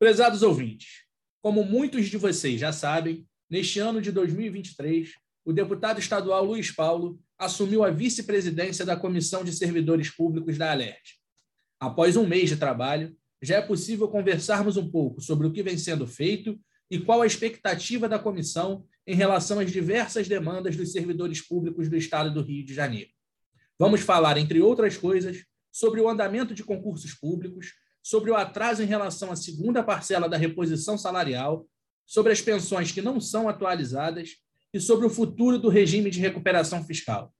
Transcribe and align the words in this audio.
Prezados 0.00 0.42
ouvintes, 0.42 1.04
como 1.42 1.62
muitos 1.62 2.08
de 2.08 2.16
vocês 2.16 2.58
já 2.58 2.72
sabem, 2.72 3.28
neste 3.50 3.80
ano 3.80 4.00
de 4.00 4.10
2023, 4.10 5.10
o 5.44 5.52
deputado 5.52 6.00
estadual 6.00 6.42
Luiz 6.42 6.70
Paulo 6.70 7.20
assumiu 7.36 7.84
a 7.84 7.90
vice-presidência 7.90 8.86
da 8.86 8.96
Comissão 8.96 9.44
de 9.44 9.52
Servidores 9.52 10.08
Públicos 10.08 10.56
da 10.56 10.70
Alerte. 10.70 11.20
Após 11.78 12.16
um 12.16 12.26
mês 12.26 12.48
de 12.48 12.56
trabalho, 12.56 13.14
já 13.42 13.56
é 13.56 13.60
possível 13.60 14.08
conversarmos 14.08 14.78
um 14.78 14.90
pouco 14.90 15.20
sobre 15.20 15.46
o 15.46 15.52
que 15.52 15.62
vem 15.62 15.76
sendo 15.76 16.06
feito 16.06 16.58
e 16.90 16.98
qual 16.98 17.20
a 17.20 17.26
expectativa 17.26 18.08
da 18.08 18.18
comissão 18.18 18.86
em 19.06 19.14
relação 19.14 19.58
às 19.58 19.70
diversas 19.70 20.26
demandas 20.26 20.76
dos 20.76 20.92
servidores 20.92 21.42
públicos 21.42 21.90
do 21.90 21.96
Estado 21.98 22.32
do 22.32 22.40
Rio 22.40 22.64
de 22.64 22.72
Janeiro. 22.72 23.10
Vamos 23.78 24.00
falar, 24.00 24.38
entre 24.38 24.62
outras 24.62 24.96
coisas, 24.96 25.44
sobre 25.70 26.00
o 26.00 26.08
andamento 26.08 26.54
de 26.54 26.64
concursos 26.64 27.12
públicos, 27.12 27.74
sobre 28.02 28.30
o 28.30 28.36
atraso 28.36 28.82
em 28.82 28.86
relação 28.86 29.30
à 29.30 29.36
segunda 29.36 29.82
parcela 29.82 30.28
da 30.28 30.36
reposição 30.36 30.96
salarial, 30.96 31.66
sobre 32.06 32.32
as 32.32 32.40
pensões 32.40 32.90
que 32.90 33.02
não 33.02 33.20
são 33.20 33.48
atualizadas 33.48 34.36
e 34.72 34.80
sobre 34.80 35.06
o 35.06 35.10
futuro 35.10 35.58
do 35.58 35.68
regime 35.68 36.10
de 36.10 36.20
recuperação 36.20 36.84
fiscal. 36.84 37.32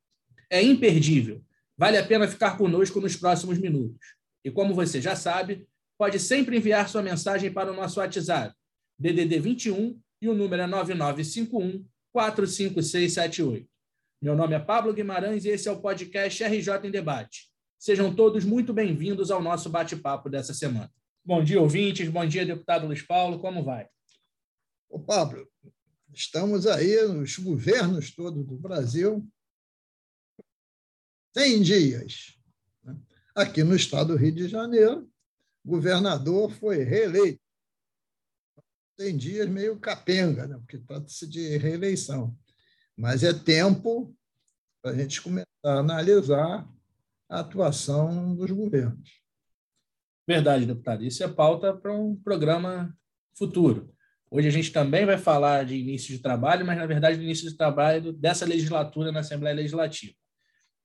É 0.48 0.62
imperdível. 0.62 1.42
Vale 1.76 1.96
a 1.96 2.06
pena 2.06 2.28
ficar 2.28 2.56
conosco 2.56 3.00
nos 3.00 3.16
próximos 3.16 3.58
minutos. 3.58 4.14
E 4.44 4.50
como 4.50 4.74
você 4.74 5.00
já 5.00 5.16
sabe, 5.16 5.66
pode 5.98 6.18
sempre 6.18 6.56
enviar 6.56 6.88
sua 6.88 7.02
mensagem 7.02 7.52
para 7.52 7.72
o 7.72 7.76
nosso 7.76 8.00
WhatsApp, 8.00 8.54
DDD 8.98 9.40
21, 9.40 10.00
e 10.22 10.28
o 10.28 10.34
número 10.34 10.62
é 10.62 10.66
9951 10.66 11.84
45678. 12.12 13.66
Meu 14.20 14.36
nome 14.36 14.54
é 14.54 14.58
Pablo 14.58 14.92
Guimarães 14.92 15.44
e 15.44 15.48
esse 15.48 15.68
é 15.68 15.72
o 15.72 15.80
podcast 15.80 16.44
RJ 16.44 16.86
em 16.86 16.90
Debate 16.90 17.49
Sejam 17.80 18.14
todos 18.14 18.44
muito 18.44 18.74
bem-vindos 18.74 19.30
ao 19.30 19.42
nosso 19.42 19.70
bate-papo 19.70 20.28
dessa 20.28 20.52
semana. 20.52 20.92
Bom 21.24 21.42
dia, 21.42 21.58
ouvintes. 21.58 22.10
Bom 22.10 22.26
dia, 22.26 22.44
deputado 22.44 22.86
Luiz 22.86 23.00
Paulo. 23.00 23.40
Como 23.40 23.64
vai? 23.64 23.88
Ô, 24.86 25.00
Pablo, 25.00 25.50
estamos 26.12 26.66
aí 26.66 27.02
nos 27.08 27.38
governos 27.38 28.14
todos 28.14 28.46
do 28.46 28.58
Brasil. 28.58 29.26
100 31.34 31.62
dias. 31.62 32.38
Né? 32.84 32.94
Aqui 33.34 33.64
no 33.64 33.74
estado 33.74 34.08
do 34.08 34.16
Rio 34.18 34.34
de 34.34 34.46
Janeiro, 34.46 35.10
o 35.64 35.70
governador 35.70 36.52
foi 36.52 36.84
reeleito. 36.84 37.40
100 39.00 39.16
dias 39.16 39.48
meio 39.48 39.80
capenga, 39.80 40.46
né? 40.46 40.58
porque 40.58 40.76
trata-se 40.76 41.26
de 41.26 41.56
reeleição. 41.56 42.38
Mas 42.94 43.24
é 43.24 43.32
tempo 43.32 44.14
para 44.82 44.90
a 44.90 44.94
gente 44.94 45.22
começar 45.22 45.48
a 45.64 45.78
analisar 45.78 46.68
a 47.30 47.40
atuação 47.40 48.34
dos 48.34 48.50
governos. 48.50 49.20
Verdade, 50.26 50.66
deputado. 50.66 51.04
Isso 51.04 51.22
é 51.22 51.28
pauta 51.28 51.72
para 51.72 51.92
um 51.92 52.16
programa 52.16 52.92
futuro. 53.38 53.94
Hoje 54.30 54.48
a 54.48 54.50
gente 54.50 54.72
também 54.72 55.06
vai 55.06 55.16
falar 55.16 55.64
de 55.64 55.76
início 55.76 56.14
de 56.14 56.22
trabalho, 56.22 56.66
mas, 56.66 56.76
na 56.76 56.86
verdade, 56.86 57.16
do 57.16 57.22
início 57.22 57.48
de 57.48 57.56
trabalho 57.56 58.12
dessa 58.12 58.44
legislatura 58.44 59.10
na 59.10 59.20
Assembleia 59.20 59.56
Legislativa. 59.56 60.12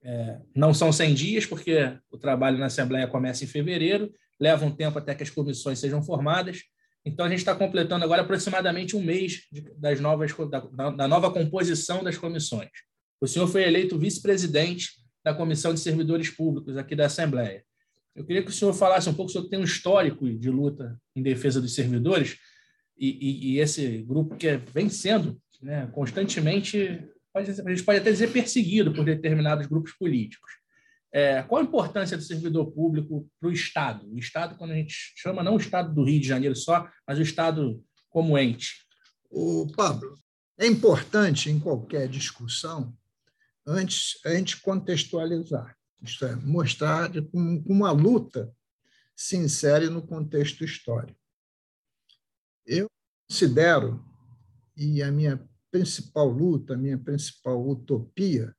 É, 0.04 0.40
não 0.56 0.74
são 0.74 0.92
100 0.92 1.14
dias, 1.14 1.46
porque 1.46 1.98
o 2.12 2.18
trabalho 2.18 2.58
na 2.58 2.68
Assembleia 2.68 3.08
começa 3.08 3.44
em 3.44 3.48
fevereiro, 3.48 4.12
leva 4.40 4.66
um 4.66 4.72
tempo 4.72 4.98
até 4.98 5.14
que 5.14 5.24
as 5.24 5.30
comissões 5.30 5.80
sejam 5.80 6.02
formadas. 6.02 6.62
Então, 7.04 7.26
a 7.26 7.30
gente 7.30 7.40
está 7.40 7.56
completando 7.56 8.04
agora 8.04 8.22
aproximadamente 8.22 8.96
um 8.96 9.04
mês 9.04 9.44
de, 9.52 9.62
das 9.78 10.00
novas, 10.00 10.32
da, 10.50 10.90
da 10.90 11.08
nova 11.08 11.32
composição 11.32 12.04
das 12.04 12.18
comissões. 12.18 12.70
O 13.22 13.28
senhor 13.28 13.48
foi 13.48 13.64
eleito 13.64 13.98
vice-presidente 13.98 15.05
da 15.26 15.34
Comissão 15.34 15.74
de 15.74 15.80
Servidores 15.80 16.30
Públicos 16.30 16.78
aqui 16.78 16.96
da 16.96 17.08
Assembleia. 17.08 17.66
Eu 18.16 18.24
queria 18.24 18.44
que 18.44 18.52
o 18.52 18.54
senhor 18.54 18.74
falasse 18.74 19.10
um 19.10 19.14
pouco 19.14 19.32
sobre 19.32 19.50
tem 19.50 19.60
um 19.60 19.64
histórico 19.64 20.32
de 20.32 20.52
luta 20.52 21.02
em 21.16 21.24
defesa 21.24 21.60
dos 21.60 21.74
servidores 21.74 22.38
e, 22.96 23.08
e, 23.10 23.54
e 23.54 23.60
esse 23.60 24.04
grupo 24.04 24.36
que 24.36 24.48
é, 24.48 24.58
vem 24.58 24.88
sendo 24.88 25.42
né, 25.64 25.88
constantemente, 25.88 27.04
pode, 27.34 27.50
a 27.50 27.70
gente 27.72 27.84
pode 27.84 28.00
até 28.00 28.12
dizer 28.12 28.32
perseguido 28.32 28.94
por 28.94 29.04
determinados 29.04 29.66
grupos 29.66 29.94
políticos. 29.94 30.52
É, 31.12 31.42
qual 31.42 31.60
a 31.60 31.66
importância 31.66 32.16
do 32.16 32.24
servidor 32.24 32.72
público 32.72 33.28
para 33.40 33.50
o 33.50 33.52
Estado? 33.52 34.08
O 34.08 34.20
Estado, 34.20 34.56
quando 34.56 34.72
a 34.72 34.76
gente 34.76 34.94
chama, 35.16 35.42
não 35.42 35.56
o 35.56 35.60
Estado 35.60 35.92
do 35.92 36.04
Rio 36.04 36.22
de 36.22 36.28
Janeiro 36.28 36.56
só, 36.56 36.88
mas 37.08 37.18
o 37.18 37.24
Estado 37.24 37.84
como 38.12 38.38
ente. 38.38 38.76
O 39.30 39.66
Pablo, 39.76 40.20
é 40.58 40.68
importante 40.68 41.50
em 41.50 41.60
qualquer 41.60 42.08
discussão 42.08 42.96
antes 43.66 44.20
a 44.26 44.34
gente 44.36 44.62
contextualizar, 44.62 45.76
isto 46.02 46.26
é, 46.26 46.36
mostrar 46.36 47.12
como 47.32 47.64
uma 47.66 47.92
luta 47.92 48.54
se 49.16 49.38
insere 49.38 49.90
no 49.90 50.06
contexto 50.06 50.64
histórico. 50.64 51.20
Eu 52.66 52.88
considero, 53.28 54.04
e 54.76 55.02
a 55.02 55.12
minha 55.12 55.44
principal 55.72 56.28
luta, 56.28 56.74
a 56.74 56.78
minha 56.78 56.98
principal 56.98 57.68
utopia, 57.68 58.56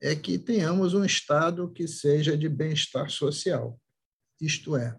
é 0.00 0.14
que 0.16 0.38
tenhamos 0.38 0.94
um 0.94 1.04
Estado 1.04 1.70
que 1.70 1.86
seja 1.86 2.36
de 2.36 2.48
bem-estar 2.48 3.10
social. 3.10 3.78
Isto 4.40 4.76
é, 4.76 4.98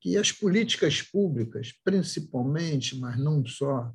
que 0.00 0.16
as 0.16 0.32
políticas 0.32 1.02
públicas, 1.02 1.72
principalmente, 1.84 2.96
mas 2.96 3.18
não 3.18 3.44
só, 3.44 3.94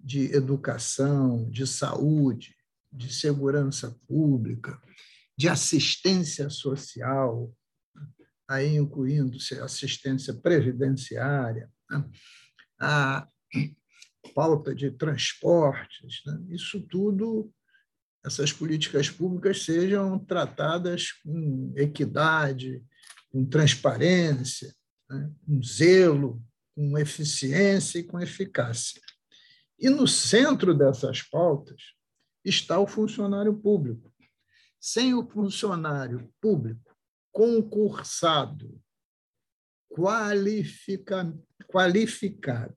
de 0.00 0.34
educação, 0.34 1.48
de 1.50 1.66
saúde, 1.66 2.56
de 2.92 3.12
segurança 3.12 3.96
pública, 4.06 4.80
de 5.36 5.48
assistência 5.48 6.50
social, 6.50 7.52
aí 8.48 8.76
incluindo-se 8.76 9.58
assistência 9.58 10.34
previdenciária, 10.34 11.70
né? 11.90 12.04
a 12.78 13.28
pauta 14.34 14.74
de 14.74 14.90
transportes, 14.90 16.22
né? 16.26 16.38
isso 16.50 16.80
tudo, 16.82 17.52
essas 18.24 18.52
políticas 18.52 19.08
públicas 19.08 19.64
sejam 19.64 20.18
tratadas 20.18 21.12
com 21.12 21.72
equidade, 21.76 22.84
com 23.30 23.44
transparência, 23.44 24.74
né? 25.08 25.32
com 25.46 25.62
zelo, 25.62 26.42
com 26.74 26.98
eficiência 26.98 27.98
e 27.98 28.04
com 28.04 28.20
eficácia. 28.20 29.00
E 29.78 29.88
no 29.88 30.06
centro 30.06 30.74
dessas 30.74 31.22
pautas 31.22 31.82
está 32.44 32.78
o 32.78 32.86
funcionário 32.86 33.54
público. 33.54 34.12
Sem 34.80 35.14
o 35.14 35.26
funcionário 35.28 36.32
público 36.40 36.92
concursado, 37.30 38.80
qualifica, 39.88 41.32
qualificado, 41.66 42.76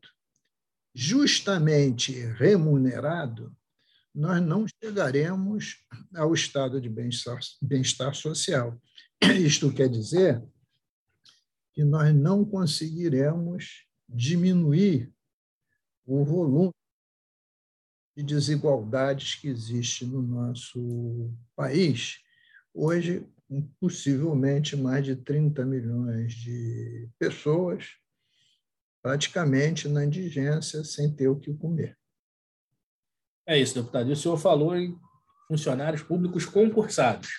justamente 0.94 2.14
remunerado, 2.14 3.56
nós 4.14 4.42
não 4.42 4.66
chegaremos 4.66 5.86
ao 6.16 6.34
estado 6.34 6.80
de 6.80 6.88
bem-estar 6.88 7.40
bem 7.62 7.84
social. 7.84 8.81
Isto 9.22 9.74
quer 9.74 9.90
dizer 9.90 10.42
que 11.74 11.84
nós 11.84 12.16
não 12.16 12.46
conseguiremos 12.46 13.86
diminuir 14.08 15.14
o 16.06 16.24
volume 16.24 16.72
de 18.16 18.24
desigualdades 18.24 19.36
que 19.36 19.48
existe 19.48 20.06
no 20.06 20.22
nosso 20.22 21.34
país. 21.56 22.20
Hoje, 22.74 23.28
possivelmente 23.80 24.76
mais 24.76 25.06
de 25.06 25.16
30 25.16 25.66
milhões 25.66 26.34
de 26.34 27.09
pessoas 27.20 27.90
praticamente 29.02 29.88
na 29.88 30.04
indigência, 30.04 30.84
sem 30.84 31.14
ter 31.14 31.28
o 31.28 31.40
que 31.40 31.54
comer. 31.54 31.96
É 33.48 33.59
isso, 33.59 33.75
deputado. 33.75 34.09
E 34.09 34.14
o 34.14 34.16
senhor 34.16 34.38
falou 34.38 34.75
em 34.75 34.98
funcionários 35.48 36.02
públicos 36.02 36.44
concursados. 36.44 37.30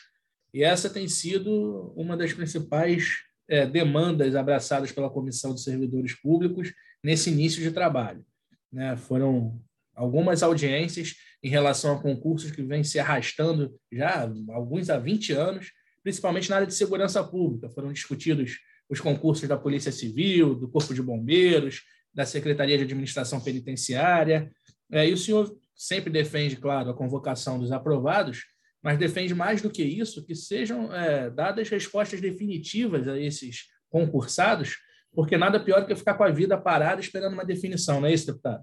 E 0.55 0.63
essa 0.63 0.89
tem 0.89 1.09
sido 1.09 1.93
uma 1.97 2.17
das 2.17 2.33
principais 2.33 3.17
é, 3.49 3.67
demandas 3.67 4.37
abraçadas 4.37 4.93
pela 4.93 5.11
Comissão 5.11 5.55
de 5.55 5.61
Servidores 5.61 6.15
Públicos 6.15 6.73
nesse 7.03 7.31
início 7.31 7.61
de 7.61 7.73
trabalho. 7.73 8.25
Né? 8.73 8.97
Foram 8.97 9.61
algumas 9.97 10.43
audiências 10.43 11.15
em 11.43 11.49
relação 11.49 11.95
a 11.95 12.03
concursos 12.03 12.51
que 12.51 12.63
vêm 12.63 12.85
se 12.85 12.99
arrastando 12.99 13.75
já 13.91 14.31
alguns 14.51 14.91
há 14.91 14.99
20 14.99 15.33
anos, 15.33 15.73
principalmente 16.03 16.51
na 16.51 16.57
área 16.57 16.67
de 16.67 16.75
segurança 16.75 17.25
pública. 17.25 17.71
Foram 17.71 17.93
discutidos 17.93 18.59
os 18.89 19.01
concursos 19.01 19.49
da 19.49 19.57
Polícia 19.57 19.91
Civil, 19.91 20.55
do 20.55 20.69
Corpo 20.69 20.95
de 20.95 21.03
Bombeiros, 21.03 21.83
da 22.15 22.25
Secretaria 22.25 22.77
de 22.77 22.85
Administração 22.85 23.41
Penitenciária. 23.41 24.51
É, 24.93 25.09
e 25.09 25.13
o 25.13 25.17
senhor 25.17 25.57
sempre 25.75 26.11
defende, 26.11 26.57
claro, 26.57 26.91
a 26.91 26.95
convocação 26.95 27.59
dos 27.59 27.73
aprovados, 27.73 28.45
mas 28.83 28.99
defende 28.99 29.35
mais 29.35 29.61
do 29.61 29.71
que 29.71 29.83
isso, 29.83 30.25
que 30.25 30.35
sejam 30.35 30.95
é, 30.95 31.29
dadas 31.29 31.69
respostas 31.69 32.21
definitivas 32.21 33.09
a 33.09 33.19
esses 33.19 33.65
concursados, 33.91 34.77
porque 35.13 35.37
nada 35.37 35.59
pior 35.59 35.81
do 35.81 35.87
que 35.87 35.97
ficar 35.97 36.15
com 36.15 36.25
a 36.25 36.31
vida 36.31 36.57
parada 36.57 37.01
esperando 37.01 37.33
uma 37.33 37.45
definição, 37.45 38.01
não 38.01 38.09
é 38.09 38.13
isso, 38.13 38.27
deputado? 38.27 38.63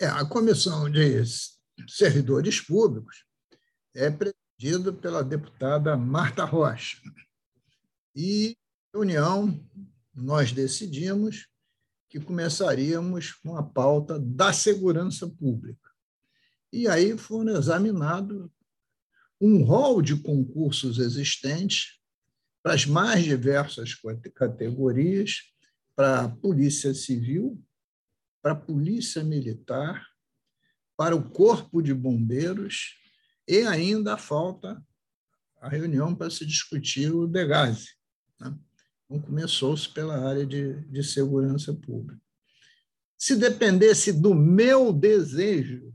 É, 0.00 0.06
a 0.06 0.24
Comissão 0.24 0.90
de 0.90 1.22
Servidores 1.88 2.60
Públicos 2.60 3.24
é 3.94 4.10
presidida 4.10 4.92
pela 4.92 5.22
deputada 5.22 5.96
Marta 5.96 6.44
Rocha. 6.44 6.98
E, 8.14 8.56
reunião, 8.92 9.64
nós 10.14 10.52
decidimos 10.52 11.48
que 12.08 12.20
começaríamos 12.20 13.32
com 13.32 13.56
a 13.56 13.62
pauta 13.62 14.18
da 14.18 14.52
segurança 14.52 15.26
pública. 15.28 15.90
E 16.72 16.86
aí 16.86 17.16
foram 17.16 17.56
examinados 17.56 18.50
um 19.40 19.64
rol 19.64 20.00
de 20.00 20.16
concursos 20.16 20.98
existentes 20.98 21.98
para 22.62 22.74
as 22.74 22.86
mais 22.86 23.24
diversas 23.24 23.94
categorias, 24.34 25.38
para 25.96 26.24
a 26.24 26.28
Polícia 26.28 26.94
Civil, 26.94 27.60
para 28.42 28.52
a 28.52 28.56
Polícia 28.56 29.22
Militar, 29.22 30.04
para 30.96 31.14
o 31.14 31.30
Corpo 31.30 31.80
de 31.80 31.94
Bombeiros 31.94 32.96
e 33.46 33.62
ainda 33.62 34.18
falta 34.18 34.84
a 35.60 35.68
reunião 35.68 36.14
para 36.14 36.28
se 36.28 36.44
discutir 36.44 37.12
o 37.12 37.26
DEGASE. 37.26 37.94
Né? 38.40 38.58
Então, 39.04 39.20
começou-se 39.20 39.88
pela 39.88 40.28
área 40.28 40.44
de, 40.44 40.80
de 40.88 41.04
segurança 41.04 41.72
pública. 41.72 42.20
Se 43.16 43.36
dependesse 43.36 44.12
do 44.12 44.34
meu 44.34 44.92
desejo, 44.92 45.94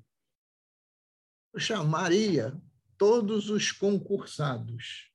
eu 1.53 1.59
chamaria 1.59 2.55
todos 2.97 3.49
os 3.49 3.71
concursados, 3.71 5.11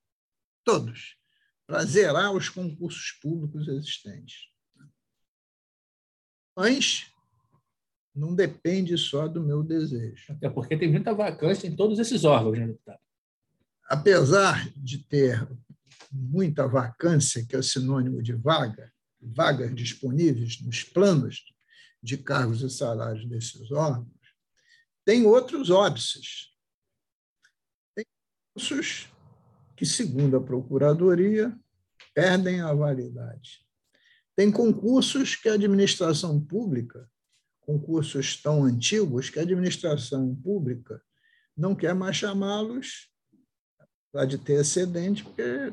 todos, 0.62 1.17
para 1.67 1.85
zerar 1.85 2.32
os 2.32 2.49
concursos 2.49 3.12
públicos 3.23 3.67
existentes. 3.69 4.50
Mas 6.55 7.12
não 8.14 8.35
depende 8.35 8.97
só 8.99 9.26
do 9.26 9.43
meu 9.43 9.62
desejo. 9.62 10.32
Até 10.32 10.49
porque 10.50 10.76
tem 10.76 10.91
muita 10.91 11.14
vacância 11.14 11.67
em 11.67 11.75
todos 11.75 11.99
esses 11.99 12.25
órgãos, 12.25 12.59
né, 12.59 12.67
deputado? 12.67 13.00
Apesar 13.88 14.70
de 14.76 14.99
ter 14.99 15.49
muita 16.11 16.69
vacância, 16.69 17.44
que 17.44 17.56
é 17.56 17.62
sinônimo 17.62 18.23
de 18.23 18.32
vaga, 18.35 18.93
vagas 19.20 19.75
disponíveis 19.75 20.61
nos 20.61 20.82
planos 20.82 21.43
de 22.03 22.19
cargos 22.19 22.62
e 22.62 22.69
salários 22.69 23.26
desses 23.26 23.70
órgãos, 23.70 24.09
tem 25.05 25.25
outros 25.26 25.70
óbices. 25.70 26.53
Tem 27.94 28.05
cursos 28.55 29.09
que, 29.76 29.87
segundo 29.87 30.37
a 30.37 30.41
Procuradoria, 30.41 31.56
perdem 32.14 32.61
a 32.61 32.73
validade. 32.73 33.64
Tem 34.37 34.50
concursos 34.50 35.37
que 35.37 35.49
a 35.49 35.55
administração 35.55 36.41
pública, 36.41 37.11
concursos 37.62 38.41
tão 38.41 38.64
antigos, 38.64 39.31
que 39.31 39.38
a 39.38 39.43
administração 39.43 40.35
pública 40.37 41.03
não 41.56 41.75
quer 41.75 41.94
mais 41.94 42.17
chamá-los 42.17 43.11
para 44.12 44.25
de 44.26 44.37
ter 44.37 44.61
excedente, 44.61 45.25
porque 45.25 45.73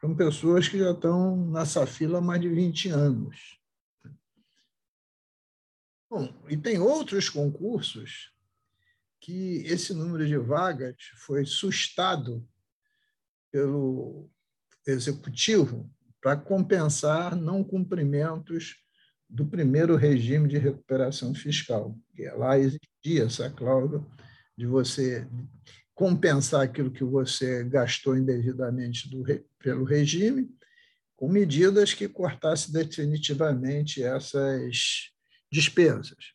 são 0.00 0.16
pessoas 0.16 0.68
que 0.68 0.78
já 0.78 0.90
estão 0.90 1.36
nessa 1.50 1.86
fila 1.86 2.18
há 2.18 2.20
mais 2.20 2.40
de 2.40 2.48
20 2.48 2.88
anos. 2.88 3.58
Bom, 6.10 6.34
e 6.48 6.56
tem 6.56 6.78
outros 6.78 7.28
concursos 7.28 8.32
que 9.20 9.62
esse 9.66 9.92
número 9.92 10.26
de 10.26 10.38
vagas 10.38 10.96
foi 11.16 11.44
sustado 11.44 12.48
pelo 13.50 14.30
executivo 14.86 15.90
para 16.20 16.36
compensar 16.36 17.36
não 17.36 17.62
cumprimentos 17.62 18.76
do 19.28 19.46
primeiro 19.46 19.96
regime 19.96 20.48
de 20.48 20.58
recuperação 20.58 21.34
fiscal, 21.34 21.96
que 22.14 22.24
é 22.24 22.32
lá 22.32 22.58
existia 22.58 23.24
essa 23.24 23.50
cláusula 23.50 24.06
de 24.56 24.66
você 24.66 25.28
compensar 25.94 26.62
aquilo 26.62 26.90
que 26.90 27.04
você 27.04 27.64
gastou 27.64 28.16
indevidamente 28.16 29.10
do, 29.10 29.24
pelo 29.58 29.84
regime, 29.84 30.48
com 31.16 31.28
medidas 31.28 31.92
que 31.92 32.08
cortassem 32.08 32.72
definitivamente 32.72 34.02
essas 34.02 35.10
despesas. 35.50 36.32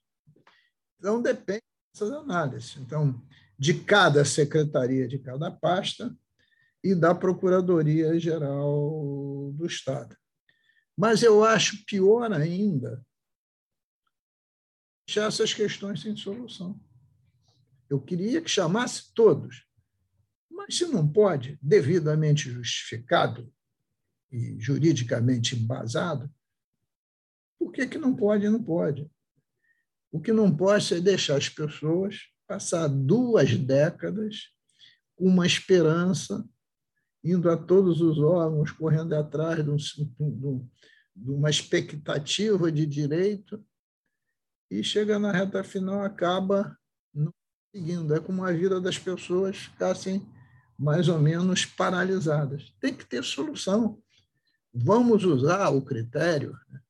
Então, 0.99 1.21
depende 1.21 1.63
dessas 1.93 2.11
análises. 2.11 2.77
Então, 2.77 3.21
de 3.57 3.73
cada 3.73 4.25
secretaria, 4.25 5.07
de 5.07 5.17
cada 5.17 5.49
pasta, 5.49 6.13
e 6.83 6.93
da 6.93 7.15
Procuradoria-Geral 7.15 9.53
do 9.53 9.65
Estado. 9.65 10.15
Mas 10.97 11.23
eu 11.23 11.43
acho 11.43 11.83
pior 11.85 12.31
ainda 12.31 13.03
deixar 15.05 15.27
essas 15.27 15.53
questões 15.53 16.01
sem 16.01 16.15
solução. 16.15 16.79
Eu 17.89 17.99
queria 17.99 18.41
que 18.41 18.49
chamasse 18.49 19.13
todos. 19.13 19.65
Mas 20.49 20.77
se 20.77 20.85
não 20.85 21.07
pode, 21.07 21.59
devidamente 21.61 22.49
justificado 22.49 23.51
e 24.31 24.59
juridicamente 24.59 25.55
embasado, 25.55 26.33
por 27.59 27.71
que, 27.71 27.87
que 27.87 27.97
não 27.97 28.15
pode 28.15 28.45
e 28.45 28.49
não 28.49 28.63
pode? 28.63 29.09
O 30.11 30.19
que 30.19 30.31
não 30.31 30.55
pode 30.55 30.93
é 30.93 30.99
deixar 31.01 31.37
as 31.37 31.49
pessoas 31.49 32.21
passar 32.47 32.87
duas 32.87 33.57
décadas 33.57 34.49
com 35.15 35.25
uma 35.25 35.45
esperança 35.45 36.47
indo 37.23 37.49
a 37.49 37.55
todos 37.55 38.01
os 38.01 38.19
órgãos, 38.19 38.71
correndo 38.71 39.13
atrás 39.13 39.63
de, 39.63 39.71
um, 40.19 40.67
de 41.15 41.31
uma 41.31 41.49
expectativa 41.49 42.71
de 42.71 42.85
direito, 42.85 43.63
e 44.69 44.83
chega 44.83 45.19
na 45.19 45.31
reta 45.31 45.63
final, 45.63 46.01
acaba 46.01 46.77
não 47.13 47.33
seguindo. 47.71 48.13
É 48.13 48.19
como 48.19 48.43
a 48.43 48.51
vida 48.51 48.81
das 48.81 48.97
pessoas 48.97 49.57
ficassem 49.57 50.27
mais 50.77 51.07
ou 51.07 51.19
menos 51.19 51.65
paralisadas. 51.65 52.73
Tem 52.79 52.93
que 52.93 53.05
ter 53.05 53.23
solução. 53.23 54.01
Vamos 54.73 55.23
usar 55.23 55.69
o 55.69 55.81
critério, 55.81 56.57
né? 56.69 56.81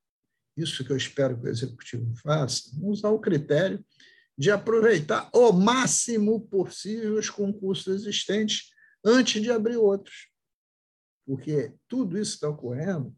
isso 0.55 0.85
que 0.85 0.91
eu 0.91 0.97
espero 0.97 1.37
que 1.37 1.47
o 1.47 1.49
executivo 1.49 2.15
faça, 2.15 2.71
vamos 2.73 2.99
usar 2.99 3.09
o 3.09 3.19
critério 3.19 3.83
de 4.37 4.49
aproveitar 4.49 5.29
o 5.33 5.51
máximo 5.51 6.41
possível 6.47 7.19
os 7.19 7.29
concursos 7.29 7.93
existentes 7.93 8.72
antes 9.03 9.41
de 9.41 9.51
abrir 9.51 9.77
outros. 9.77 10.29
Porque 11.25 11.73
tudo 11.87 12.17
isso 12.17 12.35
está 12.35 12.49
ocorrendo 12.49 13.15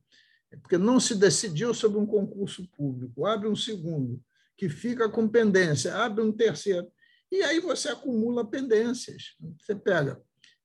é 0.52 0.58
porque 0.58 0.78
não 0.78 1.00
se 1.00 1.16
decidiu 1.16 1.74
sobre 1.74 2.00
um 2.00 2.06
concurso 2.06 2.68
público. 2.70 3.26
Abre 3.26 3.48
um 3.48 3.56
segundo, 3.56 4.24
que 4.58 4.70
fica 4.70 5.10
com 5.10 5.28
pendência, 5.28 5.96
abre 5.96 6.24
um 6.24 6.32
terceiro. 6.32 6.90
E 7.32 7.42
aí 7.42 7.60
você 7.60 7.90
acumula 7.90 8.50
pendências. 8.50 9.36
Você 9.60 9.76
pega 9.76 10.22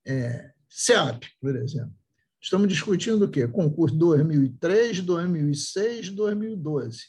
é, 0.06 0.52
SEAP, 0.68 1.24
por 1.40 1.56
exemplo. 1.56 1.94
Estamos 2.40 2.68
discutindo 2.68 3.24
o 3.24 3.30
quê? 3.30 3.46
Concurso 3.46 3.96
2003, 3.96 5.00
2006, 5.00 6.10
2012. 6.10 7.00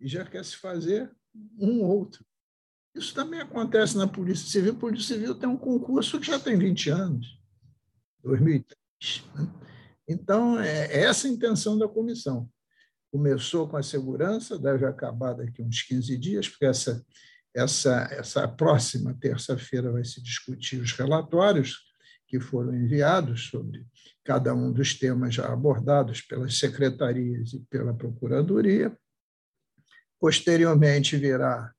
E 0.00 0.06
já 0.06 0.24
quer 0.24 0.44
se 0.44 0.56
fazer 0.56 1.10
um 1.58 1.82
outro. 1.82 2.24
Isso 2.94 3.14
também 3.14 3.40
acontece 3.40 3.96
na 3.96 4.06
Polícia 4.06 4.46
Civil. 4.48 4.72
A 4.72 4.76
Polícia 4.76 5.14
Civil 5.14 5.34
tem 5.34 5.48
um 5.48 5.56
concurso 5.56 6.20
que 6.20 6.26
já 6.26 6.38
tem 6.38 6.58
20 6.58 6.90
anos, 6.90 7.37
2003. 8.22 9.24
Né? 9.34 9.48
Então, 10.08 10.58
é 10.58 11.02
essa 11.02 11.28
a 11.28 11.30
intenção 11.30 11.78
da 11.78 11.86
comissão. 11.86 12.48
Começou 13.10 13.68
com 13.68 13.76
a 13.76 13.82
segurança, 13.82 14.58
deve 14.58 14.86
acabar 14.86 15.34
daqui 15.34 15.62
uns 15.62 15.82
15 15.82 16.16
dias, 16.16 16.48
porque 16.48 16.66
essa, 16.66 17.04
essa, 17.54 18.08
essa 18.10 18.48
próxima 18.48 19.14
terça-feira 19.20 19.92
vai 19.92 20.04
se 20.04 20.22
discutir 20.22 20.80
os 20.80 20.92
relatórios 20.92 21.88
que 22.26 22.38
foram 22.38 22.74
enviados 22.74 23.48
sobre 23.48 23.86
cada 24.24 24.54
um 24.54 24.70
dos 24.70 24.94
temas 24.94 25.34
já 25.34 25.50
abordados 25.50 26.20
pelas 26.20 26.58
secretarias 26.58 27.54
e 27.54 27.60
pela 27.70 27.94
Procuradoria. 27.94 28.96
Posteriormente 30.20 31.16
virá 31.16 31.72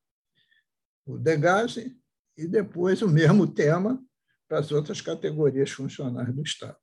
o 1.05 1.17
DEGASE 1.17 1.95
e 2.35 2.47
depois 2.47 3.01
o 3.01 3.07
mesmo 3.07 3.45
tema 3.45 4.03
para 4.49 4.59
as 4.59 4.71
outras 4.71 4.99
categorias 4.99 5.69
funcionais 5.69 6.33
do 6.33 6.41
Estado. 6.41 6.79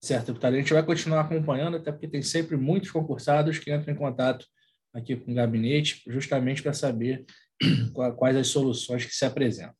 Certo, 0.00 0.28
deputado. 0.28 0.54
A 0.54 0.58
gente 0.58 0.72
vai 0.72 0.84
continuar 0.84 1.22
acompanhando, 1.22 1.76
até 1.76 1.90
porque 1.90 2.06
tem 2.06 2.22
sempre 2.22 2.56
muitos 2.56 2.92
concursados 2.92 3.58
que 3.58 3.74
entram 3.74 3.92
em 3.92 3.96
contato 3.96 4.46
aqui 4.94 5.16
com 5.16 5.32
o 5.32 5.34
gabinete, 5.34 6.02
justamente 6.06 6.62
para 6.62 6.72
saber 6.72 7.26
quais 8.16 8.36
as 8.36 8.46
soluções 8.46 9.04
que 9.04 9.12
se 9.12 9.24
apresentam. 9.24 9.74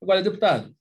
Agora, 0.00 0.22
deputado, 0.22 0.74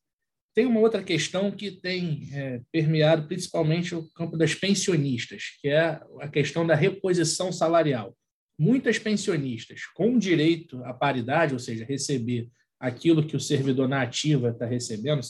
tem 0.54 0.66
uma 0.66 0.80
outra 0.80 1.04
questão 1.04 1.52
que 1.52 1.72
tem 1.72 2.30
é, 2.32 2.62
permeado 2.72 3.28
principalmente 3.28 3.96
o 3.96 4.08
campo 4.12 4.38
das 4.38 4.54
pensionistas, 4.54 5.58
que 5.60 5.68
é 5.68 6.00
a 6.22 6.28
questão 6.28 6.66
da 6.66 6.76
reposição 6.76 7.52
salarial. 7.52 8.16
Muitas 8.58 9.00
pensionistas 9.00 9.82
com 9.96 10.18
direito 10.18 10.82
à 10.86 10.94
paridade, 10.94 11.54
ou 11.54 11.60
seja, 11.60 11.84
receber 11.84 12.50
aquilo 12.86 13.26
que 13.26 13.36
o 13.36 13.40
servidor 13.40 13.88
na 13.90 14.04
ativa 14.04 14.50
está 14.50 14.66
recebendo, 14.66 15.22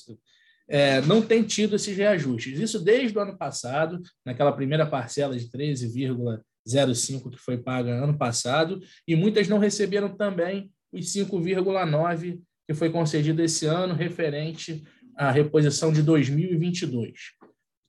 é, 0.68 1.00
não 1.02 1.22
tem 1.22 1.42
tido 1.44 1.76
esses 1.76 1.96
reajustes. 1.96 2.60
Isso 2.60 2.84
desde 2.84 3.18
o 3.18 3.22
ano 3.22 3.38
passado, 3.38 4.02
naquela 4.26 4.52
primeira 4.52 4.86
parcela 4.86 5.38
de 5.38 5.50
13,05 5.50 7.32
que 7.32 7.38
foi 7.38 7.58
paga 7.58 8.04
ano 8.04 8.18
passado, 8.18 8.82
e 9.08 9.16
muitas 9.16 9.48
não 9.48 9.58
receberam 9.58 10.10
também 10.10 10.70
os 10.92 11.06
5,9 11.14 12.42
que 12.68 12.74
foi 12.74 12.90
concedido 12.90 13.42
esse 13.42 13.66
ano, 13.68 13.94
referente 13.94 14.84
à 15.16 15.32
reposição 15.32 15.94
de 15.94 16.02
2022. 16.02 17.14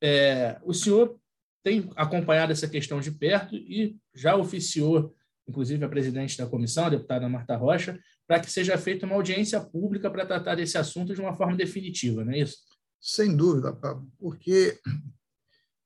É, 0.03 0.59
o 0.63 0.75
senhor 0.75 1.19
tem 1.65 1.91
acompanhado 1.97 2.53
essa 2.53 2.69
questão 2.69 3.01
de 3.01 3.11
perto 3.11 3.57
e 3.57 3.97
já 4.15 4.37
oficiou 4.37 5.13
inclusive 5.49 5.85
a 5.85 5.89
presidente 5.89 6.37
da 6.37 6.47
comissão, 6.47 6.87
a 6.87 6.91
deputada 6.91 7.29
Marta 7.29 7.57
Rocha, 7.57 7.99
para 8.27 8.41
que 8.41 8.51
seja 8.51 8.77
feita 8.77 9.07
uma 9.07 9.15
audiência 9.15 9.61
pública 9.61 10.11
para 10.11 10.27
tratar 10.27 10.57
desse 10.57 10.77
assunto 10.77 11.15
de 11.15 11.21
uma 11.21 11.35
forma 11.35 11.57
definitiva, 11.57 12.25
não 12.25 12.33
é 12.33 12.41
isso? 12.41 12.59
Sem 13.01 13.37
dúvida, 13.37 13.73
Pablo, 13.73 14.11
porque 14.19 14.81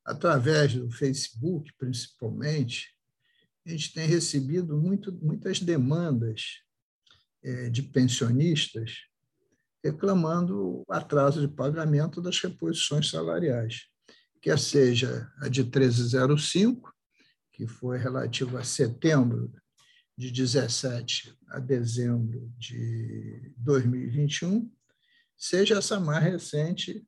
através 0.04 0.74
do 0.74 0.90
Facebook, 0.90 1.70
principalmente, 1.78 2.94
a 3.66 3.70
gente 3.70 3.92
tem 3.92 4.06
recebido 4.06 4.76
muito, 4.76 5.12
muitas 5.22 5.60
demandas 5.60 6.62
é, 7.42 7.68
de 7.68 7.82
pensionistas 7.82 9.10
reclamando 9.82 10.84
o 10.86 10.92
atraso 10.92 11.40
de 11.40 11.48
pagamento 11.48 12.20
das 12.20 12.38
reposições 12.38 13.10
salariais, 13.10 13.86
quer 14.40 14.58
seja 14.58 15.30
a 15.40 15.48
de 15.48 15.62
1305, 15.62 16.92
que 17.52 17.66
foi 17.66 17.98
relativa 17.98 18.60
a 18.60 18.64
setembro 18.64 19.52
de 20.20 20.30
17 20.30 21.34
a 21.48 21.58
dezembro 21.58 22.52
de 22.58 23.54
2021, 23.56 24.70
seja 25.34 25.78
essa 25.78 25.98
mais 25.98 26.22
recente 26.22 27.02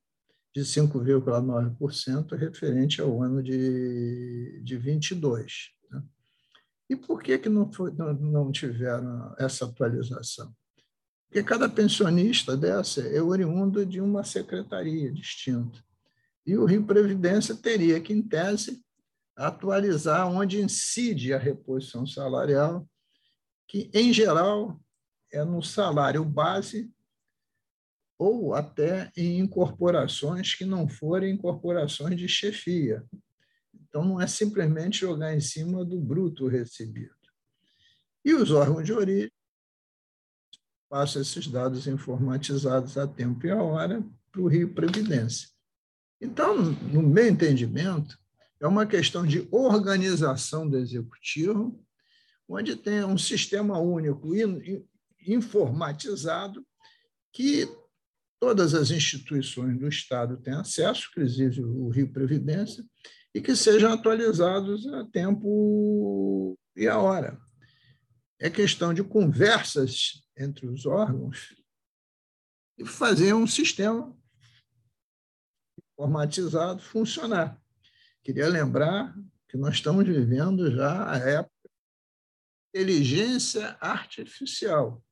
de 0.55 0.63
5,9% 0.63 2.35
referente 2.35 3.03
ao 3.03 3.23
ano 3.23 3.43
de, 3.43 4.63
de 4.65 4.79
22. 4.79 5.73
Né? 5.91 6.03
E 6.89 6.97
por 6.97 7.23
que, 7.23 7.37
que 7.37 7.51
não, 7.51 7.71
foi, 7.71 7.93
não, 7.93 8.15
não 8.15 8.51
tiveram 8.51 9.35
essa 9.39 9.67
atualização? 9.67 10.51
Porque 11.29 11.43
cada 11.43 11.69
pensionista 11.69 12.57
dessa 12.57 13.03
é 13.03 13.21
oriundo 13.21 13.85
de 13.85 14.01
uma 14.01 14.25
secretaria 14.25 15.13
distinta. 15.13 15.85
E 16.47 16.57
o 16.57 16.65
Rio 16.65 16.87
Previdência 16.87 17.55
teria 17.55 18.01
que, 18.01 18.15
em 18.15 18.23
tese, 18.23 18.83
atualizar 19.37 20.27
onde 20.27 20.63
incide 20.63 21.35
a 21.35 21.39
reposição 21.39 22.07
salarial, 22.07 22.89
que, 23.73 23.91
em 23.95 24.13
geral, 24.13 24.79
é 25.33 25.43
no 25.43 25.63
salário 25.63 26.23
base 26.23 26.93
ou 28.19 28.53
até 28.53 29.11
em 29.17 29.39
incorporações 29.39 30.55
que 30.55 30.67
não 30.67 30.87
forem 30.87 31.35
incorporações 31.35 32.19
de 32.19 32.29
chefia. 32.29 33.03
Então, 33.75 34.05
não 34.05 34.21
é 34.21 34.27
simplesmente 34.27 35.01
jogar 35.01 35.35
em 35.35 35.41
cima 35.41 35.83
do 35.87 35.99
bruto 35.99 36.47
recebido. 36.49 37.17
E 38.23 38.35
os 38.35 38.51
órgãos 38.51 38.85
de 38.85 38.93
origem 38.93 39.33
passa 40.91 41.21
esses 41.21 41.47
dados 41.47 41.87
informatizados 41.87 42.99
a 42.99 43.09
tempo 43.09 43.47
e 43.47 43.51
a 43.51 43.63
hora 43.63 44.05
para 44.31 44.43
o 44.43 44.49
Rio 44.49 44.75
Previdência. 44.75 45.49
Então, 46.21 46.63
no 46.63 47.03
meu 47.03 47.27
entendimento, 47.27 48.19
é 48.61 48.67
uma 48.67 48.85
questão 48.85 49.27
de 49.27 49.49
organização 49.51 50.69
do 50.69 50.77
executivo, 50.77 51.83
onde 52.49 52.77
tem 52.77 53.05
um 53.05 53.19
sistema 53.19 53.79
único 53.79 54.33
informatizado 55.27 56.67
que 57.33 57.67
todas 58.41 58.75
as 58.75 58.91
instituições 58.91 59.79
do 59.79 59.89
Estado 59.89 60.37
têm 60.37 60.55
acesso, 60.55 61.09
inclusive 61.11 61.63
o 61.63 61.89
Rio 61.89 62.13
Previdência, 62.13 62.85
e 63.35 63.41
que 63.41 63.57
sejam 63.57 63.93
atualizados 63.93 64.87
a 64.87 65.05
tempo 65.07 66.59
e 66.77 66.87
a 66.87 66.99
hora. 66.99 67.41
É 68.39 68.51
questão 68.51 68.93
de 68.93 69.03
conversas 69.05 70.27
entre 70.37 70.67
os 70.67 70.85
órgãos 70.85 71.55
e 72.77 72.85
fazer 72.85 73.33
um 73.33 73.47
sistema 73.47 74.15
informatizado 75.93 76.83
funcionar. 76.83 77.61
Queria 78.25 78.49
lembrar 78.49 79.15
que 79.49 79.57
nós 79.57 79.75
estamos 79.75 80.05
vivendo 80.05 80.71
já 80.71 81.11
a 81.11 81.17
época 81.17 81.62
inteligência 82.75 83.77
artificial 83.81 85.05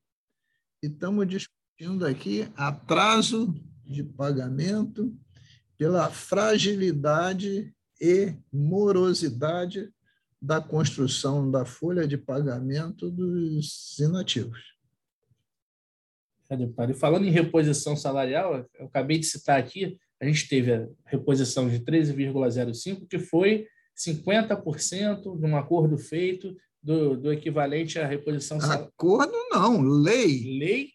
e 0.83 0.87
estamos 0.87 1.29
discutindo 1.29 2.07
aqui 2.07 2.51
atraso 2.57 3.55
de 3.85 4.03
pagamento 4.03 5.15
pela 5.77 6.11
fragilidade 6.11 7.75
e 8.01 8.35
morosidade 8.51 9.93
da 10.41 10.59
construção 10.59 11.51
da 11.51 11.67
folha 11.67 12.09
de 12.09 12.17
pagamento 12.17 13.11
dos 13.11 13.99
inativos. 13.99 14.71
Deputado. 16.49 16.93
E 16.93 16.95
falando 16.95 17.27
em 17.27 17.31
reposição 17.31 17.95
salarial, 17.95 18.67
eu 18.79 18.87
acabei 18.87 19.19
de 19.19 19.27
citar 19.27 19.61
aqui, 19.61 19.99
a 20.19 20.25
gente 20.25 20.49
teve 20.49 20.73
a 20.73 20.89
reposição 21.05 21.69
de 21.69 21.79
13,05, 21.79 23.07
que 23.07 23.19
foi 23.19 23.69
50% 23.97 25.39
de 25.39 25.47
um 25.47 25.57
acordo 25.57 25.97
feito 25.99 26.57
do, 26.83 27.17
do 27.17 27.33
equivalente 27.33 27.99
à 27.99 28.07
reposição. 28.07 28.59
Acordo 28.59 29.33
não, 29.51 29.81
lei. 29.81 30.59
Lei 30.59 30.89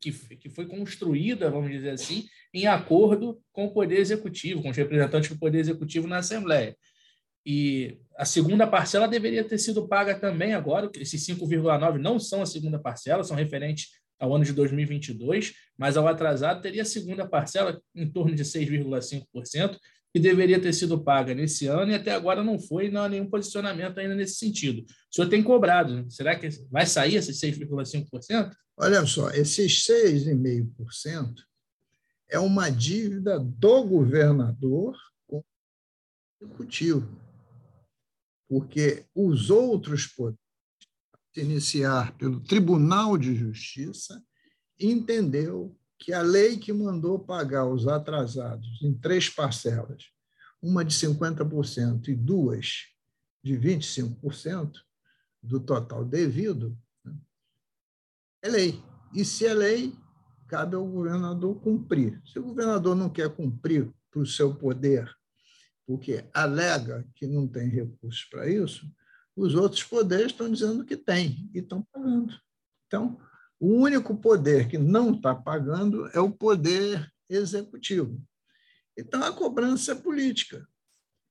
que, 0.00 0.36
que 0.36 0.48
foi 0.48 0.66
construída, 0.66 1.50
vamos 1.50 1.70
dizer 1.70 1.90
assim, 1.90 2.26
em 2.52 2.66
acordo 2.66 3.40
com 3.52 3.66
o 3.66 3.72
Poder 3.72 3.98
Executivo, 3.98 4.62
com 4.62 4.70
os 4.70 4.76
representantes 4.76 5.30
do 5.30 5.38
Poder 5.38 5.58
Executivo 5.58 6.06
na 6.06 6.18
Assembleia. 6.18 6.76
E 7.44 7.98
a 8.16 8.24
segunda 8.24 8.66
parcela 8.66 9.06
deveria 9.06 9.44
ter 9.44 9.58
sido 9.58 9.86
paga 9.86 10.18
também 10.18 10.54
agora, 10.54 10.90
esses 10.96 11.24
5,9 11.26 11.98
não 11.98 12.18
são 12.18 12.42
a 12.42 12.46
segunda 12.46 12.78
parcela, 12.78 13.22
são 13.22 13.36
referentes 13.36 13.90
ao 14.18 14.34
ano 14.34 14.44
de 14.44 14.52
2022, 14.52 15.54
mas 15.76 15.96
ao 15.96 16.08
atrasado 16.08 16.62
teria 16.62 16.82
a 16.82 16.86
segunda 16.86 17.26
parcela 17.26 17.80
em 17.94 18.10
torno 18.10 18.34
de 18.34 18.42
6,5%, 18.42 19.78
que 20.16 20.20
deveria 20.20 20.58
ter 20.58 20.72
sido 20.72 20.98
paga 20.98 21.34
nesse 21.34 21.66
ano 21.66 21.92
e 21.92 21.94
até 21.94 22.10
agora 22.10 22.42
não 22.42 22.58
foi, 22.58 22.90
não 22.90 23.02
há 23.02 23.08
nenhum 23.10 23.28
posicionamento 23.28 23.98
ainda 23.98 24.14
nesse 24.14 24.36
sentido. 24.36 24.80
O 24.80 25.14
senhor 25.14 25.28
tem 25.28 25.42
cobrado, 25.42 26.10
será 26.10 26.34
que 26.34 26.48
vai 26.70 26.86
sair 26.86 27.16
esses 27.16 27.38
6,5%? 27.38 28.50
Olha 28.78 29.04
só, 29.04 29.28
esses 29.32 29.86
6,5% 29.86 31.34
é 32.30 32.38
uma 32.38 32.70
dívida 32.70 33.38
do 33.38 33.84
governador 33.84 34.96
com 35.26 35.40
o 35.40 35.44
executivo, 36.40 37.06
porque 38.48 39.04
os 39.14 39.50
outros 39.50 40.06
poderes 40.06 40.40
iniciar 41.36 42.16
pelo 42.16 42.40
Tribunal 42.40 43.18
de 43.18 43.34
Justiça, 43.34 44.18
entendeu 44.80 45.76
que 45.98 46.12
a 46.12 46.22
lei 46.22 46.58
que 46.58 46.72
mandou 46.72 47.18
pagar 47.18 47.66
os 47.66 47.86
atrasados 47.86 48.80
em 48.82 48.94
três 48.94 49.28
parcelas, 49.28 50.04
uma 50.62 50.84
de 50.84 50.94
50% 50.94 52.08
e 52.08 52.14
duas 52.14 52.86
de 53.42 53.54
25% 53.54 54.72
do 55.42 55.60
total 55.60 56.04
devido, 56.04 56.76
né, 57.04 57.14
é 58.42 58.48
lei. 58.48 58.82
E 59.14 59.24
se 59.24 59.46
é 59.46 59.54
lei, 59.54 59.96
cabe 60.48 60.76
ao 60.76 60.86
governador 60.86 61.60
cumprir. 61.60 62.20
Se 62.26 62.38
o 62.38 62.42
governador 62.42 62.94
não 62.94 63.08
quer 63.08 63.28
cumprir 63.30 63.90
para 64.10 64.20
o 64.20 64.26
seu 64.26 64.54
poder, 64.54 65.10
porque 65.86 66.28
alega 66.34 67.06
que 67.14 67.26
não 67.26 67.46
tem 67.46 67.68
recursos 67.68 68.24
para 68.24 68.50
isso, 68.50 68.90
os 69.36 69.54
outros 69.54 69.84
poderes 69.84 70.32
estão 70.32 70.50
dizendo 70.50 70.84
que 70.84 70.96
tem 70.96 71.50
e 71.54 71.58
estão 71.58 71.82
pagando. 71.92 72.34
Então, 72.86 73.20
o 73.58 73.68
único 73.68 74.16
poder 74.16 74.68
que 74.68 74.78
não 74.78 75.14
está 75.14 75.34
pagando 75.34 76.06
é 76.08 76.20
o 76.20 76.30
poder 76.30 77.12
executivo. 77.28 78.20
Então, 78.96 79.22
a 79.22 79.32
cobrança 79.32 79.92
é 79.92 79.94
política. 79.94 80.66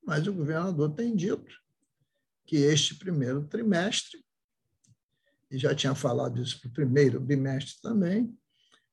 Mas 0.04 0.28
o 0.28 0.34
governador 0.34 0.94
tem 0.94 1.16
dito 1.16 1.52
que 2.46 2.58
este 2.58 2.96
primeiro 2.96 3.48
trimestre, 3.48 4.24
e 5.50 5.58
já 5.58 5.74
tinha 5.74 5.96
falado 5.96 6.42
isso 6.42 6.60
para 6.60 6.70
o 6.70 6.74
primeiro 6.74 7.20
bimestre 7.20 7.82
também, 7.82 8.38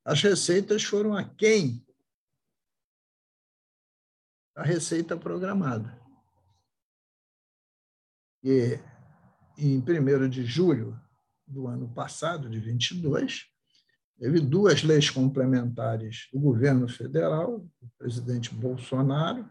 as 0.04 0.22
receitas 0.22 0.82
foram 0.82 1.14
aquém 1.14 1.86
da 4.54 4.62
receita 4.62 5.16
programada. 5.16 6.00
E 8.42 8.78
em 9.56 9.78
1 9.78 10.28
de 10.28 10.44
julho 10.44 11.00
do 11.52 11.68
ano 11.68 11.88
passado, 11.88 12.48
de 12.48 12.58
22, 12.58 13.46
teve 14.18 14.40
duas 14.40 14.82
leis 14.82 15.10
complementares 15.10 16.28
do 16.32 16.40
governo 16.40 16.88
federal, 16.88 17.60
do 17.80 17.90
presidente 17.98 18.54
Bolsonaro, 18.54 19.48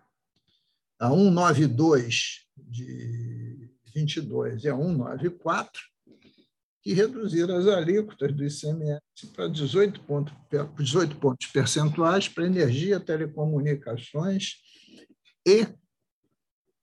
a 0.99 1.09
192 1.09 2.47
de 2.57 3.69
22 3.93 4.63
e 4.63 4.69
a 4.69 4.75
194, 4.75 5.81
que 6.81 6.93
reduziram 6.93 7.57
as 7.57 7.67
alíquotas 7.67 8.33
do 8.33 8.43
ICMS 8.43 9.01
para 9.35 9.47
18 9.47 10.01
pontos, 10.01 10.33
18 10.77 11.15
pontos 11.17 11.47
percentuais 11.47 12.27
para 12.27 12.45
energia, 12.45 12.99
telecomunicações 12.99 14.55
e 15.45 15.67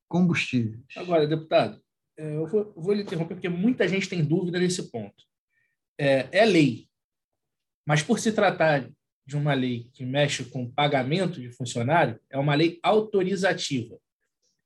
combustíveis. 0.07 0.85
Agora, 0.97 1.27
deputado, 1.27 1.81
eu 2.19 2.47
vou, 2.47 2.73
vou 2.77 2.93
lhe 2.93 3.03
interromper 3.03 3.35
porque 3.35 3.49
muita 3.49 3.87
gente 3.87 4.09
tem 4.09 4.25
dúvida 4.25 4.59
nesse 4.59 4.91
ponto. 4.91 5.25
É, 5.99 6.29
é 6.33 6.45
lei, 6.45 6.89
mas 7.87 8.03
por 8.03 8.19
se 8.19 8.33
tratar 8.33 8.89
de 9.27 9.37
uma 9.37 9.55
lei 9.55 9.89
que 9.93 10.05
mexe 10.05 10.45
com 10.45 10.71
pagamento 10.71 11.41
de 11.41 11.51
funcionário, 11.51 12.19
é 12.31 12.39
uma 12.39 12.55
lei 12.55 12.79
autorizativa. 12.83 13.99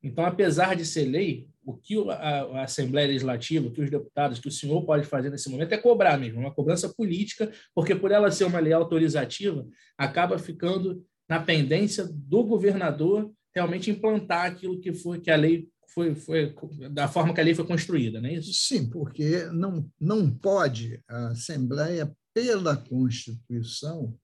Então, 0.03 0.25
apesar 0.25 0.75
de 0.75 0.85
ser 0.85 1.05
lei, 1.05 1.49
o 1.65 1.77
que 1.77 1.97
a, 2.11 2.13
a, 2.13 2.63
Assembleia 2.65 3.09
Legislativa, 3.09 3.71
que 3.71 3.81
os 3.81 3.91
deputados, 3.91 4.41
que 4.41 4.49
o 4.49 4.53
senhor 4.53 4.85
pode 4.85 5.07
fazer 5.07 5.31
nesse 5.31 5.49
momento 5.49 5.73
é 5.73 5.79
cobrar 5.79 6.19
mesmo, 6.19 6.41
uma 6.41 6.55
cobrança 6.55 6.89
política, 6.89 7.53
porque 7.75 7.95
por 7.95 8.11
ela 8.11 8.31
ser 8.31 8.45
uma 8.45 8.59
lei 8.59 8.73
autorizativa, 8.73 9.67
acaba 9.97 10.39
ficando 10.39 11.05
na 11.29 11.41
pendência 11.41 12.09
do 12.11 12.43
governador 12.43 13.33
realmente 13.55 13.91
implantar 13.91 14.47
aquilo 14.47 14.81
que 14.81 14.93
foi 14.93 15.21
que 15.21 15.31
a 15.31 15.37
lei 15.37 15.69
foi, 15.95 16.15
foi 16.15 16.55
da 16.91 17.09
forma 17.09 17.35
que 17.35 17.41
a 17.41 17.45
lei 17.45 17.55
foi 17.55 17.67
construída, 17.67 18.21
não 18.21 18.29
é 18.29 18.35
isso? 18.35 18.53
Sim, 18.53 18.89
porque 18.89 19.47
não, 19.47 19.91
não 20.01 20.31
pode 20.31 21.03
a 21.09 21.29
Assembleia, 21.29 22.15
pela 22.35 22.77
Constituição, 22.77 24.19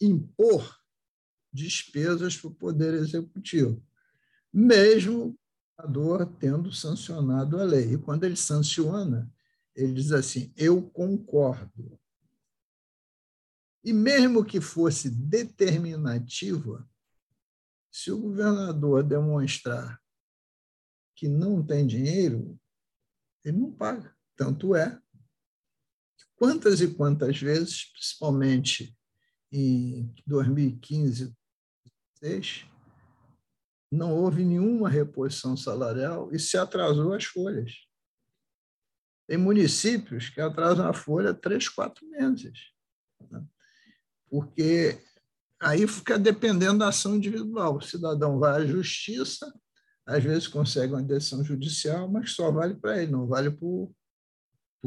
impor 0.00 0.76
despesas 1.52 2.36
para 2.36 2.48
o 2.48 2.54
Poder 2.54 2.94
Executivo, 2.94 3.82
mesmo 4.52 5.28
o 5.28 5.82
governador 5.82 6.26
tendo 6.38 6.72
sancionado 6.72 7.60
a 7.60 7.64
lei. 7.64 7.94
E 7.94 7.98
quando 7.98 8.24
ele 8.24 8.36
sanciona, 8.36 9.30
ele 9.74 9.94
diz 9.94 10.10
assim: 10.12 10.52
eu 10.56 10.82
concordo. 10.82 11.98
E 13.84 13.92
mesmo 13.92 14.44
que 14.44 14.60
fosse 14.60 15.08
determinativa, 15.08 16.88
se 17.90 18.10
o 18.10 18.18
governador 18.18 19.04
demonstrar 19.04 20.00
que 21.18 21.26
não 21.26 21.66
tem 21.66 21.84
dinheiro, 21.84 22.56
ele 23.44 23.58
não 23.58 23.72
paga. 23.72 24.16
Tanto 24.36 24.76
é 24.76 25.00
quantas 26.36 26.80
e 26.80 26.94
quantas 26.94 27.40
vezes, 27.40 27.90
principalmente 27.90 28.96
em 29.50 30.14
2015, 30.24 31.34
2016, 32.20 32.66
não 33.90 34.14
houve 34.14 34.44
nenhuma 34.44 34.88
reposição 34.88 35.56
salarial 35.56 36.32
e 36.32 36.38
se 36.38 36.56
atrasou 36.56 37.12
as 37.12 37.24
folhas. 37.24 37.72
Tem 39.26 39.36
municípios 39.36 40.28
que 40.28 40.40
atrasam 40.40 40.88
a 40.88 40.94
folha 40.94 41.34
três, 41.34 41.68
quatro 41.68 42.08
meses, 42.10 42.72
né? 43.28 43.44
porque 44.30 45.02
aí 45.58 45.84
fica 45.88 46.16
dependendo 46.16 46.78
da 46.78 46.88
ação 46.88 47.16
individual. 47.16 47.78
O 47.78 47.80
cidadão 47.80 48.38
vai 48.38 48.62
à 48.62 48.66
justiça, 48.66 49.52
às 50.08 50.24
vezes 50.24 50.48
consegue 50.48 50.94
uma 50.94 51.02
decisão 51.02 51.44
judicial, 51.44 52.08
mas 52.08 52.32
só 52.32 52.50
vale 52.50 52.74
para 52.74 53.02
ele, 53.02 53.12
não 53.12 53.26
vale 53.26 53.50
para 53.50 53.66
o 53.66 53.94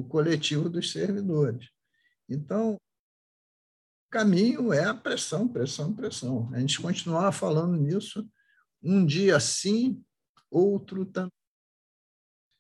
coletivo 0.10 0.68
dos 0.68 0.92
servidores. 0.92 1.70
Então, 2.28 2.76
caminho 4.10 4.74
é 4.74 4.84
a 4.84 4.96
pressão, 4.96 5.48
pressão, 5.48 5.94
pressão. 5.94 6.50
A 6.52 6.60
gente 6.60 6.82
continuar 6.82 7.32
falando 7.32 7.78
nisso, 7.78 8.28
um 8.82 9.06
dia 9.06 9.40
sim, 9.40 10.04
outro 10.50 11.06
também. 11.06 11.32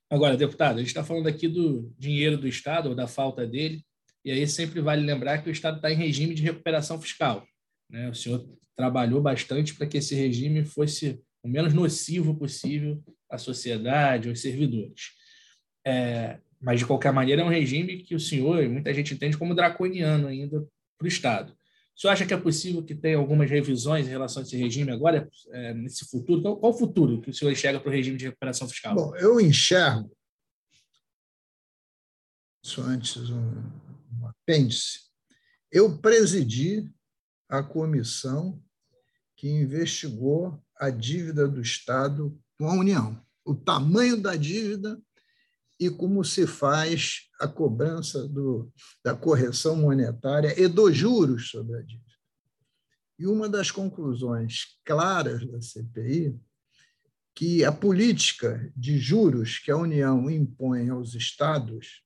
Agora, 0.08 0.38
deputado, 0.38 0.75
a 0.75 0.80
gente 0.80 0.89
está 0.89 1.03
falando 1.03 1.27
aqui 1.27 1.48
do 1.48 1.91
dinheiro 1.98 2.38
do 2.38 2.48
Estado, 2.48 2.89
ou 2.89 2.96
da 2.96 3.08
falta 3.08 3.48
dele, 3.48 3.84
e 4.24 4.30
aí 4.30 4.48
sempre 4.48 4.82
vale 4.82 5.03
lembrar 5.03 5.41
que 5.41 5.50
o 5.50 5.51
Estado 5.51 5.77
está 5.77 5.89
em 5.89 5.96
regime 5.96 6.36
de 6.36 6.44
recuperação 6.44 7.01
fiscal. 7.01 7.44
Né? 7.89 8.08
O 8.08 8.13
senhor 8.13 8.48
trabalhou 8.75 9.20
bastante 9.20 9.74
para 9.74 9.88
que 9.88 9.98
esse 9.98 10.13
regime 10.13 10.63
fosse 10.63 11.24
o 11.44 11.48
menos 11.48 11.74
nocivo 11.74 12.36
possível 12.36 13.04
à 13.30 13.38
sociedade, 13.38 14.30
aos 14.30 14.42
servidores. 14.42 15.12
É, 15.86 16.40
mas, 16.62 16.80
de 16.80 16.86
qualquer 16.86 17.12
maneira, 17.12 17.42
é 17.42 17.46
um 17.46 17.50
regime 17.50 18.04
que 18.04 18.14
o 18.14 18.20
senhor 18.20 18.64
e 18.64 18.70
muita 18.70 18.94
gente 18.94 19.14
entende 19.14 19.38
como 19.38 19.56
draconiano 19.56 20.28
ainda 20.28 20.66
para 20.98 21.06
o 21.06 21.08
Estado. 21.08 21.54
O 21.96 22.00
senhor 22.00 22.14
acha 22.14 22.26
que 22.26 22.34
é 22.34 22.38
possível 22.38 22.84
que 22.84 22.96
tenha 22.96 23.18
algumas 23.18 23.50
revisões 23.50 24.08
em 24.08 24.12
relação 24.12 24.42
a 24.42 24.46
esse 24.46 24.56
regime 24.56 24.92
agora, 24.92 25.30
é, 25.50 25.74
nesse 25.74 26.06
futuro? 26.06 26.42
Qual, 26.42 26.58
qual 26.58 26.72
o 26.72 26.78
futuro 26.78 27.22
que 27.22 27.30
o 27.32 27.34
senhor 27.34 27.52
enxerga 27.52 27.80
para 27.80 27.90
o 27.90 27.92
regime 27.92 28.18
de 28.18 28.26
recuperação 28.26 28.68
fiscal? 28.70 28.96
Bom, 28.96 29.16
eu 29.16 29.40
enxergo, 29.42 30.16
isso 32.64 32.82
antes 32.82 33.30
um, 33.30 33.52
um 34.20 34.28
apêndice, 34.28 35.10
eu 35.72 35.98
presidi 35.98 36.88
a 37.50 37.64
comissão 37.64 38.62
que 39.36 39.50
investigou 39.50 40.64
a 40.81 40.89
dívida 40.89 41.48
do 41.48 41.61
Estado 41.61 42.35
com 42.57 42.67
a 42.67 42.74
União, 42.74 43.24
o 43.46 43.53
tamanho 43.53 44.20
da 44.20 44.35
dívida 44.35 45.00
e 45.79 45.91
como 45.91 46.25
se 46.25 46.48
faz 46.48 47.29
a 47.39 47.48
cobrança 47.48 48.27
do, 48.27 48.74
da 49.03 49.15
correção 49.15 49.75
monetária 49.75 50.59
e 50.59 50.67
dos 50.67 50.98
juros 50.98 51.51
sobre 51.51 51.77
a 51.77 51.81
dívida. 51.83 52.15
E 53.20 53.27
uma 53.27 53.48
das 53.48 53.70
conclusões 53.70 54.79
claras 54.83 55.46
da 55.46 55.61
CPI 55.61 56.35
que 57.35 57.63
a 57.63 57.72
política 57.72 58.74
de 58.75 58.98
juros 58.98 59.59
que 59.59 59.70
a 59.70 59.77
União 59.77 60.31
impõe 60.31 60.89
aos 60.89 61.13
estados 61.13 62.01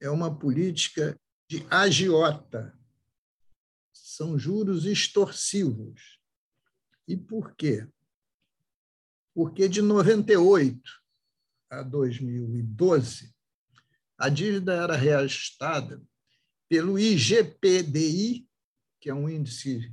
é 0.00 0.08
uma 0.08 0.32
política 0.38 1.18
de 1.50 1.66
agiota. 1.68 2.78
São 3.92 4.38
juros 4.38 4.84
extorsivos. 4.84 6.20
E 7.06 7.16
por 7.16 7.54
quê? 7.56 7.88
Porque 9.34 9.68
de 9.68 9.82
98 9.82 10.80
a 11.70 11.82
2012, 11.82 13.34
a 14.16 14.28
dívida 14.28 14.74
era 14.74 14.96
reajustada 14.96 16.00
pelo 16.68 16.98
IGPDI, 16.98 18.46
que 19.00 19.10
é 19.10 19.14
um 19.14 19.28
índice 19.28 19.92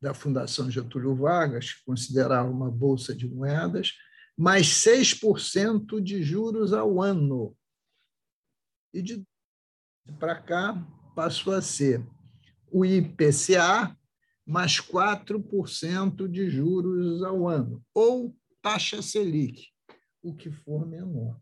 da 0.00 0.14
Fundação 0.14 0.70
Getúlio 0.70 1.14
Vargas, 1.14 1.74
que 1.74 1.84
considerava 1.84 2.50
uma 2.50 2.70
bolsa 2.70 3.14
de 3.14 3.28
moedas, 3.28 3.92
mais 4.36 4.66
6% 4.66 6.00
de 6.00 6.22
juros 6.22 6.72
ao 6.72 7.02
ano. 7.02 7.54
E 8.94 9.02
de 9.02 9.22
para 10.18 10.40
cá 10.40 10.74
passou 11.14 11.52
a 11.52 11.62
ser 11.62 12.04
o 12.72 12.84
IPCA 12.84 13.96
mais 14.46 14.80
4% 14.80 16.26
de 16.26 16.50
juros 16.50 17.22
ao 17.22 17.46
ano, 17.46 17.84
ou 17.94 18.36
taxa 18.62 19.02
Selic, 19.02 19.68
o 20.22 20.34
que 20.34 20.50
for 20.50 20.86
menor. 20.86 21.40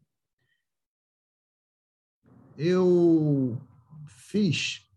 Eu 2.57 3.61
fiz 4.07 4.89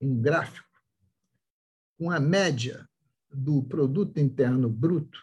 um 0.00 0.20
gráfico 0.20 0.68
com 1.98 2.10
a 2.10 2.18
média 2.18 2.88
do 3.32 3.62
produto 3.62 4.18
interno 4.18 4.68
bruto 4.68 5.20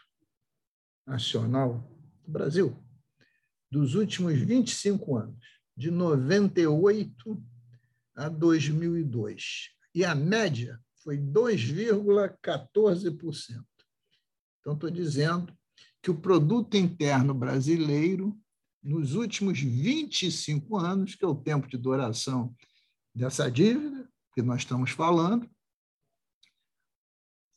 nacional 1.05 1.79
do 2.23 2.31
Brasil 2.31 2.81
dos 3.69 3.93
últimos 3.95 4.39
25 4.39 5.15
anos, 5.15 5.47
de 5.77 5.91
98 5.91 7.43
a 8.15 8.27
2002. 8.27 9.69
E 9.93 10.03
a 10.03 10.15
média 10.15 10.81
foi 10.95 11.17
2,14%. 11.17 13.63
Então, 14.59 14.73
estou 14.73 14.89
dizendo 14.89 15.55
que 16.01 16.11
o 16.11 16.19
produto 16.19 16.75
interno 16.77 17.33
brasileiro, 17.33 18.37
nos 18.81 19.15
últimos 19.15 19.59
25 19.59 20.77
anos, 20.77 21.15
que 21.15 21.25
é 21.25 21.27
o 21.27 21.35
tempo 21.35 21.67
de 21.67 21.77
duração 21.77 22.55
dessa 23.13 23.49
dívida 23.51 24.09
que 24.33 24.41
nós 24.41 24.61
estamos 24.61 24.91
falando, 24.91 25.49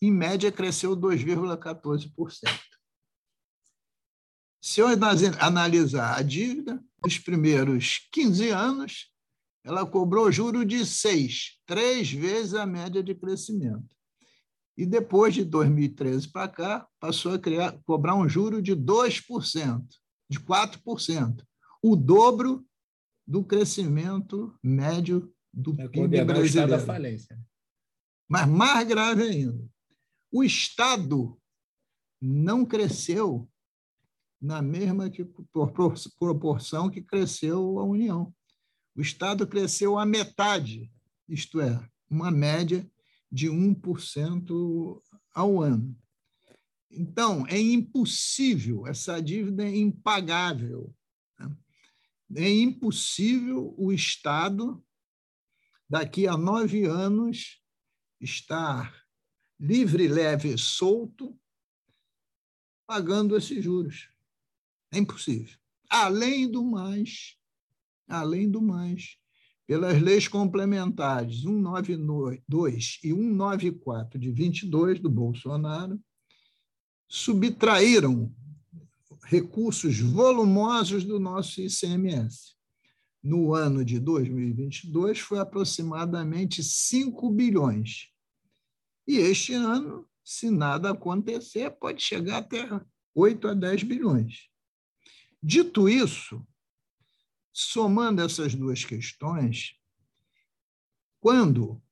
em 0.00 0.10
média 0.10 0.50
cresceu 0.50 0.96
2,14%. 0.96 2.72
Se 4.60 4.80
eu 4.80 4.86
analisar 5.40 6.18
a 6.18 6.22
dívida, 6.22 6.82
nos 7.04 7.18
primeiros 7.18 8.08
15 8.12 8.48
anos, 8.50 9.12
ela 9.64 9.86
cobrou 9.86 10.30
juro 10.30 10.64
de 10.64 10.84
6, 10.84 11.60
três 11.66 12.10
vezes 12.10 12.54
a 12.54 12.66
média 12.66 13.02
de 13.02 13.14
crescimento. 13.14 13.96
E 14.76 14.86
depois 14.86 15.34
de 15.34 15.44
2013 15.44 16.28
para 16.28 16.48
cá, 16.48 16.88
passou 16.98 17.32
a 17.32 17.38
criar, 17.38 17.78
cobrar 17.84 18.14
um 18.14 18.28
juro 18.28 18.62
de 18.62 18.74
2%, 18.74 19.86
de 20.30 20.40
4%, 20.40 21.44
o 21.82 21.94
dobro 21.94 22.64
do 23.26 23.44
crescimento 23.44 24.58
médio 24.62 25.32
do 25.52 25.78
é 25.78 25.88
PIB 25.88 26.24
brasileiro. 26.24 26.84
Falência. 26.84 27.38
Mas 28.28 28.48
mais 28.48 28.88
grave 28.88 29.22
ainda, 29.24 29.68
o 30.32 30.42
Estado 30.42 31.38
não 32.20 32.64
cresceu 32.64 33.48
na 34.40 34.62
mesma 34.62 35.10
proporção 36.18 36.90
que 36.90 37.02
cresceu 37.02 37.78
a 37.78 37.84
União. 37.84 38.34
O 38.96 39.00
Estado 39.00 39.46
cresceu 39.46 39.98
a 39.98 40.06
metade, 40.06 40.90
isto 41.28 41.60
é, 41.60 41.78
uma 42.10 42.30
média 42.30 42.88
de 43.32 43.48
1% 43.48 45.02
ao 45.34 45.62
ano. 45.62 45.96
Então, 46.90 47.46
é 47.46 47.58
impossível, 47.58 48.86
essa 48.86 49.18
dívida 49.22 49.64
é 49.64 49.74
impagável. 49.74 50.94
Né? 51.38 51.56
É 52.36 52.50
impossível 52.50 53.74
o 53.78 53.90
Estado, 53.90 54.84
daqui 55.88 56.28
a 56.28 56.36
nove 56.36 56.84
anos, 56.84 57.62
estar 58.20 58.94
livre, 59.58 60.06
leve 60.06 60.52
e 60.52 60.58
solto, 60.58 61.34
pagando 62.86 63.34
esses 63.38 63.64
juros. 63.64 64.10
É 64.92 64.98
impossível. 64.98 65.58
Além 65.88 66.50
do 66.50 66.62
mais, 66.62 67.38
além 68.06 68.50
do 68.50 68.60
mais, 68.60 69.18
pelas 69.72 70.02
leis 70.02 70.28
complementares 70.28 71.40
192 71.40 72.98
e 73.02 73.08
194 73.08 74.20
de 74.20 74.30
22 74.30 75.00
do 75.00 75.08
Bolsonaro, 75.08 75.98
subtraíram 77.08 78.30
recursos 79.24 79.98
volumosos 79.98 81.04
do 81.04 81.18
nosso 81.18 81.62
ICMS. 81.62 82.54
No 83.22 83.54
ano 83.54 83.82
de 83.82 83.98
2022, 83.98 85.20
foi 85.20 85.38
aproximadamente 85.38 86.62
5 86.62 87.30
bilhões. 87.30 88.08
E 89.08 89.16
este 89.16 89.54
ano, 89.54 90.06
se 90.22 90.50
nada 90.50 90.90
acontecer, 90.90 91.70
pode 91.70 92.02
chegar 92.02 92.40
até 92.40 92.68
8 93.14 93.48
a 93.48 93.54
10 93.54 93.84
bilhões. 93.84 94.50
Dito 95.42 95.88
isso, 95.88 96.46
somando 97.52 98.22
essas 98.22 98.54
duas 98.54 98.84
questões, 98.84 99.74
quando 101.20 101.82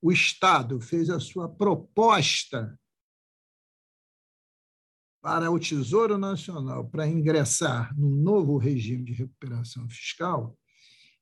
o 0.00 0.12
Estado 0.12 0.80
fez 0.80 1.10
a 1.10 1.20
sua 1.20 1.48
proposta 1.48 2.78
para 5.20 5.50
o 5.50 5.58
Tesouro 5.58 6.16
Nacional 6.16 6.88
para 6.88 7.06
ingressar 7.06 7.94
no 7.98 8.10
novo 8.10 8.56
regime 8.56 9.04
de 9.04 9.12
recuperação 9.12 9.86
fiscal, 9.88 10.56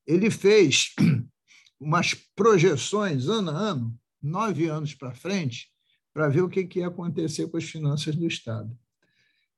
ele 0.06 0.30
fez 0.30 0.94
umas 1.80 2.14
projeções 2.36 3.26
ano 3.26 3.50
a 3.50 3.54
ano, 3.54 3.98
nove 4.22 4.68
anos 4.68 4.94
para 4.94 5.14
frente, 5.14 5.68
para 6.12 6.28
ver 6.28 6.42
o 6.42 6.48
que 6.48 6.68
ia 6.78 6.88
acontecer 6.88 7.48
com 7.48 7.56
as 7.56 7.64
finanças 7.64 8.14
do 8.14 8.26
Estado. 8.26 8.76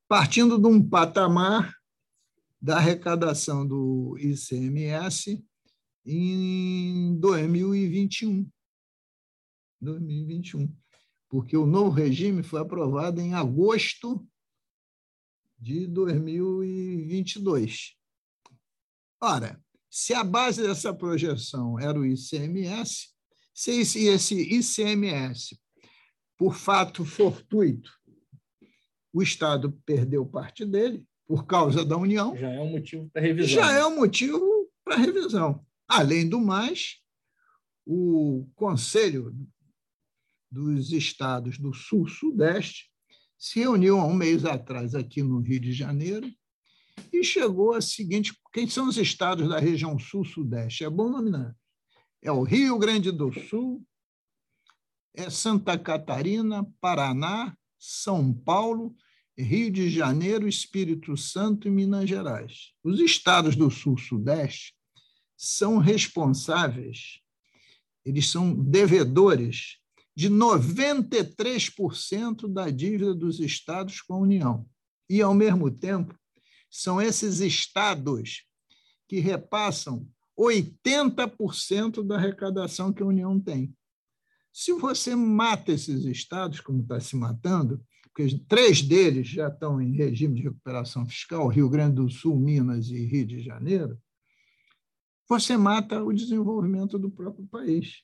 Partindo 0.08 0.58
de 0.58 0.66
um 0.66 0.82
patamar 0.82 1.74
da 2.60 2.76
arrecadação 2.76 3.66
do 3.66 4.18
ICMS 4.18 5.42
em 6.04 7.18
2021. 7.18 8.46
2021. 9.80 10.76
Porque 11.28 11.56
o 11.56 11.64
novo 11.64 11.90
regime 11.90 12.42
foi 12.42 12.60
aprovado 12.60 13.20
em 13.20 13.34
agosto 13.34 14.28
de 15.58 15.86
2022. 15.86 17.96
Ora, 19.22 19.62
se 19.88 20.12
a 20.12 20.24
base 20.24 20.62
dessa 20.62 20.92
projeção 20.94 21.78
era 21.78 21.98
o 21.98 22.04
ICMS, 22.04 23.08
se 23.54 23.80
esse 23.80 24.40
ICMS, 24.40 25.58
por 26.36 26.54
fato 26.54 27.04
fortuito, 27.04 27.90
o 29.12 29.22
Estado 29.22 29.72
perdeu 29.84 30.24
parte 30.24 30.64
dele 30.64 31.06
por 31.30 31.46
causa 31.46 31.84
da 31.84 31.96
União. 31.96 32.36
Já 32.36 32.50
é 32.50 32.60
um 32.60 32.72
motivo 32.72 33.08
para 33.12 33.22
revisão. 33.22 33.62
Já 33.62 33.72
é 33.72 33.86
um 33.86 33.94
motivo 33.94 34.68
para 34.84 34.96
revisão. 34.96 35.64
Além 35.86 36.28
do 36.28 36.40
mais, 36.40 36.96
o 37.86 38.48
Conselho 38.56 39.32
dos 40.50 40.90
Estados 40.90 41.56
do 41.56 41.72
Sul-Sudeste 41.72 42.90
se 43.38 43.60
reuniu 43.60 44.00
há 44.00 44.06
um 44.06 44.12
mês 44.12 44.44
atrás 44.44 44.92
aqui 44.92 45.22
no 45.22 45.38
Rio 45.38 45.60
de 45.60 45.72
Janeiro 45.72 46.28
e 47.12 47.22
chegou 47.22 47.74
a 47.74 47.80
seguinte: 47.80 48.36
quem 48.52 48.68
são 48.68 48.88
os 48.88 48.96
estados 48.96 49.48
da 49.48 49.60
região 49.60 50.00
Sul-Sudeste? 50.00 50.82
É 50.82 50.90
bom 50.90 51.08
nominar. 51.08 51.56
É 52.20 52.32
o 52.32 52.42
Rio 52.42 52.76
Grande 52.76 53.12
do 53.12 53.32
Sul, 53.32 53.86
é 55.14 55.30
Santa 55.30 55.78
Catarina, 55.78 56.68
Paraná, 56.80 57.56
São 57.78 58.34
Paulo, 58.34 58.96
Rio 59.42 59.70
de 59.70 59.90
Janeiro, 59.90 60.48
Espírito 60.48 61.16
Santo 61.16 61.68
e 61.68 61.70
Minas 61.70 62.08
Gerais. 62.08 62.72
Os 62.82 62.98
estados 63.00 63.54
do 63.56 63.70
Sul-Sudeste 63.70 64.74
são 65.36 65.78
responsáveis, 65.78 67.20
eles 68.04 68.28
são 68.28 68.54
devedores 68.54 69.78
de 70.14 70.28
93% 70.28 72.52
da 72.52 72.68
dívida 72.68 73.14
dos 73.14 73.40
estados 73.40 74.02
com 74.02 74.12
a 74.14 74.18
União. 74.18 74.68
E, 75.08 75.22
ao 75.22 75.32
mesmo 75.34 75.70
tempo, 75.70 76.14
são 76.70 77.00
esses 77.00 77.40
estados 77.40 78.44
que 79.08 79.18
repassam 79.18 80.06
80% 80.38 82.06
da 82.06 82.16
arrecadação 82.16 82.92
que 82.92 83.02
a 83.02 83.06
União 83.06 83.40
tem. 83.40 83.74
Se 84.52 84.72
você 84.72 85.14
mata 85.14 85.72
esses 85.72 86.04
estados, 86.04 86.60
como 86.60 86.82
está 86.82 87.00
se 87.00 87.16
matando, 87.16 87.82
porque 88.20 88.38
três 88.48 88.82
deles 88.82 89.28
já 89.28 89.48
estão 89.48 89.80
em 89.80 89.92
regime 89.92 90.34
de 90.34 90.42
recuperação 90.42 91.06
fiscal, 91.06 91.48
Rio 91.48 91.68
Grande 91.68 91.96
do 91.96 92.10
Sul, 92.10 92.38
Minas 92.38 92.88
e 92.88 93.04
Rio 93.06 93.26
de 93.26 93.40
Janeiro, 93.40 93.98
você 95.28 95.56
mata 95.56 96.02
o 96.02 96.12
desenvolvimento 96.12 96.98
do 96.98 97.10
próprio 97.10 97.46
país. 97.46 98.02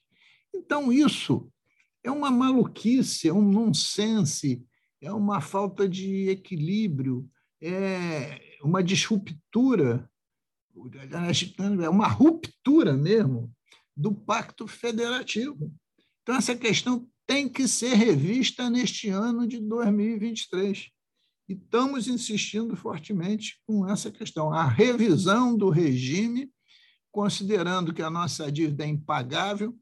Então, 0.54 0.92
isso 0.92 1.50
é 2.02 2.10
uma 2.10 2.30
maluquice, 2.30 3.28
é 3.28 3.32
um 3.32 3.42
nonsense, 3.42 4.64
é 5.00 5.12
uma 5.12 5.40
falta 5.40 5.88
de 5.88 6.28
equilíbrio, 6.30 7.28
é 7.60 8.58
uma 8.62 8.82
disruptura, 8.82 10.08
é 11.82 11.88
uma 11.88 12.06
ruptura 12.06 12.96
mesmo 12.96 13.52
do 13.96 14.14
pacto 14.14 14.66
federativo. 14.66 15.74
Então, 16.22 16.36
essa 16.36 16.54
questão 16.54 17.06
tem 17.26 17.48
que 17.48 17.66
ser 17.66 17.94
revista 17.94 18.70
neste 18.70 19.08
ano 19.08 19.46
de 19.46 19.58
2023. 19.58 20.90
E 21.48 21.52
estamos 21.52 22.08
insistindo 22.08 22.76
fortemente 22.76 23.60
com 23.66 23.88
essa 23.88 24.10
questão, 24.10 24.52
a 24.52 24.66
revisão 24.66 25.56
do 25.56 25.70
regime, 25.70 26.50
considerando 27.10 27.92
que 27.94 28.02
a 28.02 28.10
nossa 28.10 28.50
dívida 28.50 28.84
é 28.84 28.88
impagável 28.88 29.76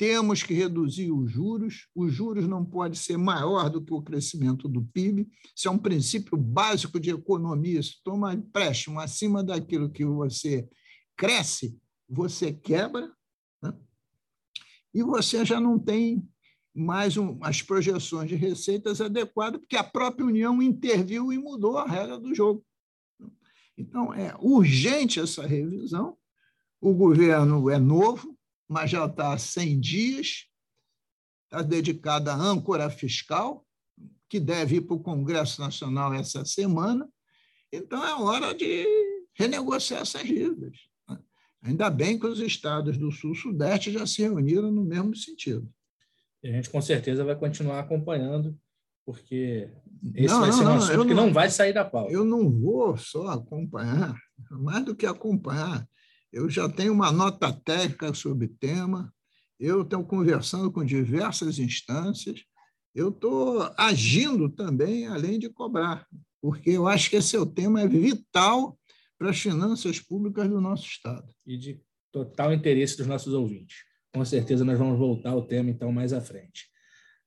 temos 0.00 0.42
que 0.42 0.54
reduzir 0.54 1.12
os 1.12 1.30
juros, 1.30 1.86
os 1.94 2.10
juros 2.10 2.48
não 2.48 2.64
pode 2.64 2.98
ser 2.98 3.18
maior 3.18 3.68
do 3.68 3.84
que 3.84 3.92
o 3.92 4.00
crescimento 4.00 4.66
do 4.66 4.82
PIB, 4.82 5.28
isso 5.54 5.68
é 5.68 5.70
um 5.70 5.76
princípio 5.76 6.38
básico 6.38 6.98
de 6.98 7.10
economia, 7.10 7.82
se 7.82 8.02
toma 8.02 8.32
empréstimo 8.32 8.98
acima 8.98 9.44
daquilo 9.44 9.90
que 9.90 10.02
você 10.02 10.66
cresce, 11.14 11.78
você 12.08 12.50
quebra, 12.50 13.12
né? 13.62 13.74
e 14.94 15.02
você 15.02 15.44
já 15.44 15.60
não 15.60 15.78
tem 15.78 16.26
mais 16.80 17.16
um, 17.16 17.38
as 17.42 17.62
projeções 17.62 18.28
de 18.28 18.34
receitas 18.34 19.00
adequadas, 19.00 19.60
porque 19.60 19.76
a 19.76 19.84
própria 19.84 20.26
União 20.26 20.62
interviu 20.62 21.32
e 21.32 21.38
mudou 21.38 21.76
a 21.76 21.86
regra 21.86 22.18
do 22.18 22.34
jogo. 22.34 22.64
Então, 23.76 24.12
é 24.12 24.34
urgente 24.40 25.20
essa 25.20 25.46
revisão, 25.46 26.16
o 26.80 26.94
governo 26.94 27.68
é 27.70 27.78
novo, 27.78 28.36
mas 28.68 28.90
já 28.90 29.04
está 29.04 29.32
há 29.32 29.38
100 29.38 29.80
dias, 29.80 30.46
está 31.44 31.62
dedicada 31.62 32.32
à 32.32 32.36
âncora 32.36 32.88
fiscal, 32.88 33.66
que 34.28 34.40
deve 34.40 34.76
ir 34.76 34.82
para 34.82 34.96
o 34.96 35.02
Congresso 35.02 35.60
Nacional 35.60 36.14
essa 36.14 36.44
semana. 36.44 37.08
Então, 37.72 38.02
é 38.04 38.14
hora 38.14 38.54
de 38.54 38.86
renegociar 39.34 40.02
essas 40.02 40.22
dívidas. 40.22 40.76
Né? 41.08 41.18
Ainda 41.62 41.90
bem 41.90 42.18
que 42.18 42.26
os 42.26 42.38
estados 42.38 42.96
do 42.96 43.10
Sul-Sudeste 43.10 43.92
já 43.92 44.06
se 44.06 44.22
reuniram 44.22 44.70
no 44.70 44.84
mesmo 44.84 45.14
sentido. 45.16 45.68
E 46.42 46.48
a 46.48 46.52
gente, 46.52 46.70
com 46.70 46.80
certeza, 46.80 47.24
vai 47.24 47.36
continuar 47.36 47.80
acompanhando, 47.80 48.58
porque 49.04 49.70
esse 50.14 50.32
não, 50.32 50.40
vai 50.40 50.52
ser 50.52 50.64
um 50.64 50.74
assunto 50.74 51.06
que 51.06 51.14
não, 51.14 51.26
não 51.26 51.32
vai 51.32 51.50
sair 51.50 51.72
da 51.72 51.84
pauta. 51.84 52.12
Eu 52.12 52.24
não 52.24 52.50
vou 52.50 52.96
só 52.96 53.28
acompanhar, 53.28 54.16
mais 54.50 54.84
do 54.84 54.94
que 54.94 55.06
acompanhar, 55.06 55.86
eu 56.32 56.48
já 56.48 56.68
tenho 56.68 56.92
uma 56.92 57.10
nota 57.10 57.52
técnica 57.52 58.14
sobre 58.14 58.46
o 58.46 58.54
tema, 58.60 59.12
eu 59.58 59.82
estou 59.82 60.04
conversando 60.04 60.70
com 60.70 60.84
diversas 60.84 61.58
instâncias, 61.58 62.44
eu 62.94 63.08
estou 63.10 63.62
agindo 63.76 64.48
também, 64.48 65.06
além 65.06 65.38
de 65.38 65.48
cobrar, 65.48 66.06
porque 66.40 66.70
eu 66.70 66.86
acho 66.88 67.10
que 67.10 67.16
esse 67.16 67.36
é 67.36 67.38
o 67.38 67.46
tema 67.46 67.82
é 67.82 67.88
vital 67.88 68.78
para 69.18 69.30
as 69.30 69.38
finanças 69.38 70.00
públicas 70.00 70.48
do 70.48 70.60
nosso 70.60 70.86
Estado. 70.86 71.28
E 71.46 71.56
de 71.58 71.80
total 72.10 72.52
interesse 72.52 72.96
dos 72.96 73.06
nossos 73.06 73.34
ouvintes. 73.34 73.89
Com 74.12 74.24
certeza 74.24 74.64
nós 74.64 74.78
vamos 74.78 74.98
voltar 74.98 75.30
ao 75.30 75.42
tema, 75.42 75.70
então, 75.70 75.92
mais 75.92 76.12
à 76.12 76.20
frente. 76.20 76.68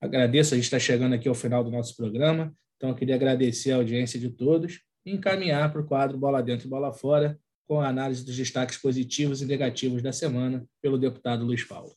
Agradeço, 0.01 0.53
a 0.53 0.57
gente 0.57 0.65
está 0.65 0.79
chegando 0.79 1.13
aqui 1.13 1.29
ao 1.29 1.35
final 1.35 1.63
do 1.63 1.71
nosso 1.71 1.95
programa, 1.95 2.53
então 2.75 2.89
eu 2.89 2.95
queria 2.95 3.15
agradecer 3.15 3.71
a 3.71 3.77
audiência 3.77 4.19
de 4.19 4.29
todos 4.29 4.81
e 5.05 5.13
encaminhar 5.13 5.71
para 5.71 5.81
o 5.81 5.85
quadro 5.85 6.17
Bola 6.17 6.43
Dentro 6.43 6.67
e 6.67 6.69
Bola 6.69 6.91
Fora, 6.91 7.39
com 7.65 7.79
a 7.79 7.87
análise 7.87 8.25
dos 8.25 8.35
destaques 8.35 8.77
positivos 8.77 9.41
e 9.41 9.45
negativos 9.45 10.01
da 10.01 10.11
semana 10.11 10.65
pelo 10.81 10.97
deputado 10.97 11.45
Luiz 11.45 11.63
Paulo. 11.63 11.95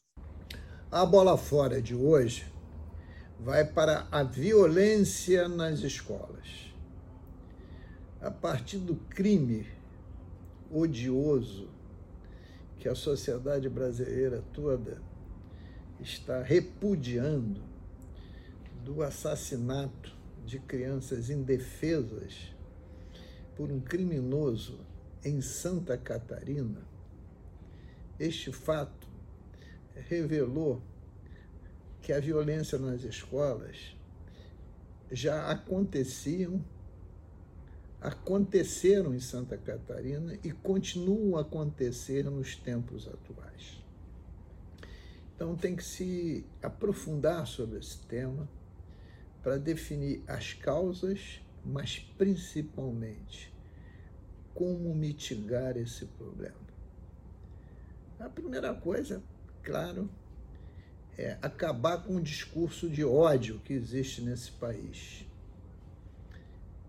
A 0.90 1.05
bola 1.05 1.37
fora 1.37 1.83
de 1.83 1.94
hoje 1.94 2.44
vai 3.40 3.64
para 3.64 4.07
a 4.11 4.22
violência 4.22 5.49
nas 5.49 5.81
escolas. 5.81 6.72
A 8.20 8.31
partir 8.31 8.79
do 8.79 8.94
crime 8.94 9.66
odioso 10.70 11.68
que 12.79 12.89
a 12.89 12.95
sociedade 12.95 13.69
brasileira 13.69 14.43
toda 14.53 15.01
está 16.01 16.43
repudiando 16.43 17.62
do 18.85 19.03
assassinato 19.03 20.15
de 20.45 20.59
crianças 20.61 21.29
indefesas 21.29 22.55
por 23.57 23.73
um 23.73 23.81
criminoso 23.81 24.79
em 25.25 25.41
Santa 25.41 25.99
Catarina, 25.99 26.87
este 28.19 28.53
fato 28.53 29.09
revelou 30.09 30.81
que 32.01 32.12
a 32.12 32.21
violência 32.21 32.79
nas 32.79 33.03
escolas 33.03 33.97
já 35.11 35.51
aconteciam, 35.51 36.65
aconteceram 38.01 39.15
em 39.15 39.21
Santa 39.21 39.57
Catarina 39.57 40.39
e 40.45 40.51
continuam 40.53 41.37
a 41.37 41.43
acontecer 41.43 42.25
nos 42.25 42.57
tempos 42.57 43.09
atuais. 43.09 43.83
Então 45.35 45.55
tem 45.55 45.77
que 45.77 45.85
se 45.85 46.47
aprofundar 46.63 47.47
sobre 47.47 47.79
esse 47.79 47.99
tema 48.07 48.49
para 49.43 49.59
definir 49.59 50.23
as 50.27 50.55
causas, 50.55 51.41
mas 51.65 51.99
principalmente 52.17 53.55
como 54.55 54.95
mitigar 54.95 55.77
esse 55.77 56.07
problema. 56.07 56.67
A 58.19 58.31
primeira 58.31 58.73
coisa, 58.73 59.23
claro, 59.63 60.09
é 61.19 61.37
acabar 61.43 62.03
com 62.03 62.17
o 62.17 62.23
discurso 62.23 62.89
de 62.89 63.05
ódio 63.05 63.61
que 63.61 63.75
existe 63.75 64.23
nesse 64.23 64.51
país. 64.53 65.27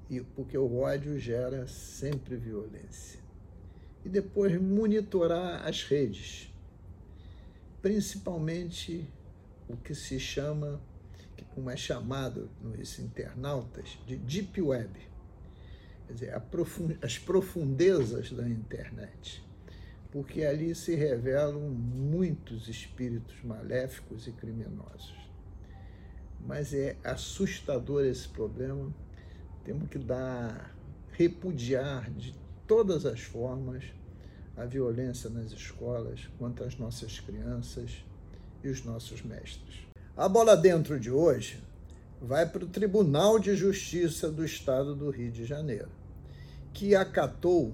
E, 0.09 0.21
porque 0.21 0.57
o 0.57 0.79
ódio 0.79 1.19
gera 1.19 1.67
sempre 1.67 2.35
violência. 2.35 3.19
E 4.05 4.09
depois 4.09 4.59
monitorar 4.61 5.67
as 5.67 5.83
redes, 5.83 6.53
principalmente 7.81 9.07
o 9.67 9.75
que 9.75 9.93
se 9.93 10.19
chama, 10.19 10.79
como 11.53 11.69
é 11.69 11.75
chamado 11.75 12.49
nos 12.61 12.99
internautas, 12.99 13.97
de 14.05 14.15
Deep 14.15 14.61
Web 14.61 15.07
quer 16.07 16.13
dizer, 16.13 16.41
as 17.01 17.19
profundezas 17.19 18.31
da 18.31 18.47
internet, 18.47 19.43
porque 20.11 20.43
ali 20.43 20.73
se 20.73 20.95
revelam 20.95 21.69
muitos 21.69 22.69
espíritos 22.69 23.35
maléficos 23.43 24.25
e 24.25 24.31
criminosos. 24.31 25.15
Mas 26.45 26.73
é 26.73 26.95
assustador 27.03 28.05
esse 28.05 28.29
problema, 28.29 28.93
temos 29.67 29.89
que 29.89 29.99
dar, 29.99 30.73
repudiar 31.11 32.09
de 32.11 32.33
todas 32.65 33.05
as 33.05 33.19
formas 33.19 33.83
a 34.55 34.63
violência 34.63 35.29
nas 35.29 35.51
escolas 35.51 36.21
contra 36.39 36.65
as 36.65 36.77
nossas 36.77 37.19
crianças 37.19 37.91
e 38.63 38.69
os 38.69 38.85
nossos 38.85 39.21
mestres. 39.21 39.75
A 40.15 40.29
bola 40.29 40.55
dentro 40.55 40.97
de 40.97 41.11
hoje 41.11 41.61
vai 42.21 42.47
para 42.47 42.63
o 42.63 42.67
Tribunal 42.67 43.37
de 43.39 43.57
Justiça 43.57 44.31
do 44.31 44.45
Estado 44.45 44.95
do 44.95 45.09
Rio 45.09 45.31
de 45.31 45.43
Janeiro 45.43 45.89
que 46.73 46.95
acatou 46.95 47.73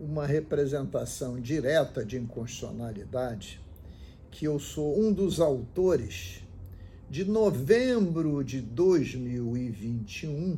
uma 0.00 0.26
representação 0.26 1.38
direta 1.38 2.04
de 2.04 2.16
inconstitucionalidade, 2.16 3.60
que 4.30 4.46
eu 4.46 4.58
sou 4.58 4.98
um 4.98 5.12
dos 5.12 5.40
autores, 5.40 6.42
de 7.10 7.24
novembro 7.24 8.42
de 8.44 8.60
2021, 8.60 10.56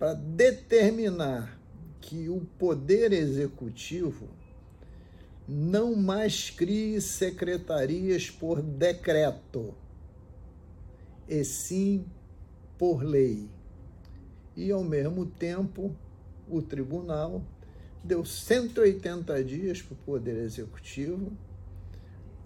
para 0.00 0.14
determinar 0.14 1.60
que 2.00 2.30
o 2.30 2.40
Poder 2.58 3.12
Executivo 3.12 4.30
não 5.46 5.94
mais 5.94 6.48
crie 6.48 6.98
secretarias 7.02 8.30
por 8.30 8.62
decreto, 8.62 9.74
e 11.28 11.44
sim 11.44 12.06
por 12.78 13.02
lei. 13.02 13.50
E, 14.56 14.70
ao 14.70 14.82
mesmo 14.82 15.26
tempo, 15.26 15.94
o 16.48 16.62
tribunal 16.62 17.44
deu 18.02 18.24
180 18.24 19.44
dias 19.44 19.82
para 19.82 19.92
o 19.92 19.98
Poder 19.98 20.36
Executivo 20.36 21.30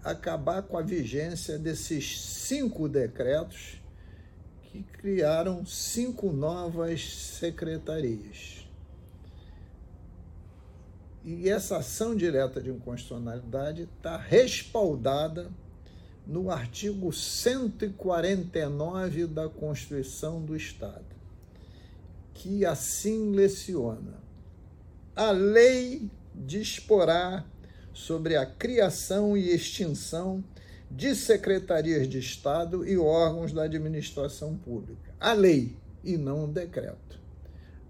acabar 0.03 0.61
com 0.61 0.77
a 0.77 0.81
vigência 0.81 1.57
desses 1.57 2.21
cinco 2.21 2.89
decretos 2.89 3.81
que 4.83 4.97
criaram 4.97 5.65
cinco 5.65 6.31
novas 6.31 7.13
secretarias. 7.13 8.67
E 11.23 11.49
essa 11.49 11.77
ação 11.77 12.15
direta 12.15 12.61
de 12.61 12.69
inconstitucionalidade 12.69 13.83
está 13.83 14.17
respaldada 14.17 15.49
no 16.25 16.49
artigo 16.51 17.11
149 17.11 19.27
da 19.27 19.49
Constituição 19.49 20.41
do 20.43 20.55
Estado 20.55 21.15
que 22.35 22.63
assim 22.63 23.31
leciona: 23.31 24.13
a 25.15 25.31
lei 25.31 26.07
disporá 26.35 27.43
sobre 27.91 28.35
a 28.35 28.45
criação 28.45 29.35
e 29.35 29.49
extinção 29.49 30.43
de 30.95 31.13
secretarias 31.13 32.07
de 32.07 32.19
Estado 32.19 32.87
e 32.87 32.97
órgãos 32.97 33.51
da 33.51 33.63
administração 33.63 34.55
pública. 34.55 35.13
A 35.19 35.33
lei 35.33 35.75
e 36.03 36.15
não 36.15 36.45
um 36.45 36.51
decreto. 36.51 37.19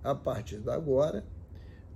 A 0.03 0.15
partir 0.15 0.57
de 0.57 0.71
agora, 0.71 1.23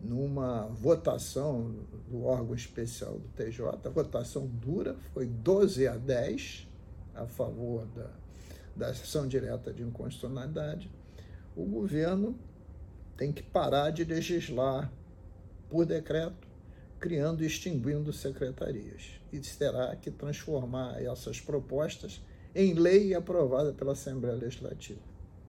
numa 0.02 0.67
votação 0.67 1.74
do 2.08 2.26
órgão 2.26 2.54
especial 2.54 3.13
do 3.13 3.28
TJ, 3.30 3.88
a 3.88 3.89
votação 3.89 4.45
dura 4.45 4.95
foi 5.13 5.26
12 5.26 5.88
a 5.88 5.98
10 5.98 6.67
a 7.15 7.26
favor 7.26 7.88
da, 7.88 8.10
da 8.76 8.88
ação 8.91 9.28
direta 9.28 9.74
de 9.74 9.82
inconstitucionalidade, 9.82 10.91
o 11.56 11.65
governo 11.65 12.38
tem 13.17 13.32
que 13.32 13.41
parar 13.41 13.89
de 13.89 14.04
legislar 14.04 14.91
por 15.69 15.86
decreto, 15.86 16.48
criando 16.99 17.43
e 17.43 17.47
extinguindo 17.47 18.12
secretarias. 18.12 19.19
E 19.31 19.39
terá 19.39 19.95
que 19.95 20.12
transformar 20.12 21.01
essas 21.01 21.39
propostas 21.39 22.21
em 22.53 22.73
lei 22.73 23.13
aprovada 23.13 23.73
pela 23.73 23.93
Assembleia 23.93 24.35
Legislativa. 24.35 25.09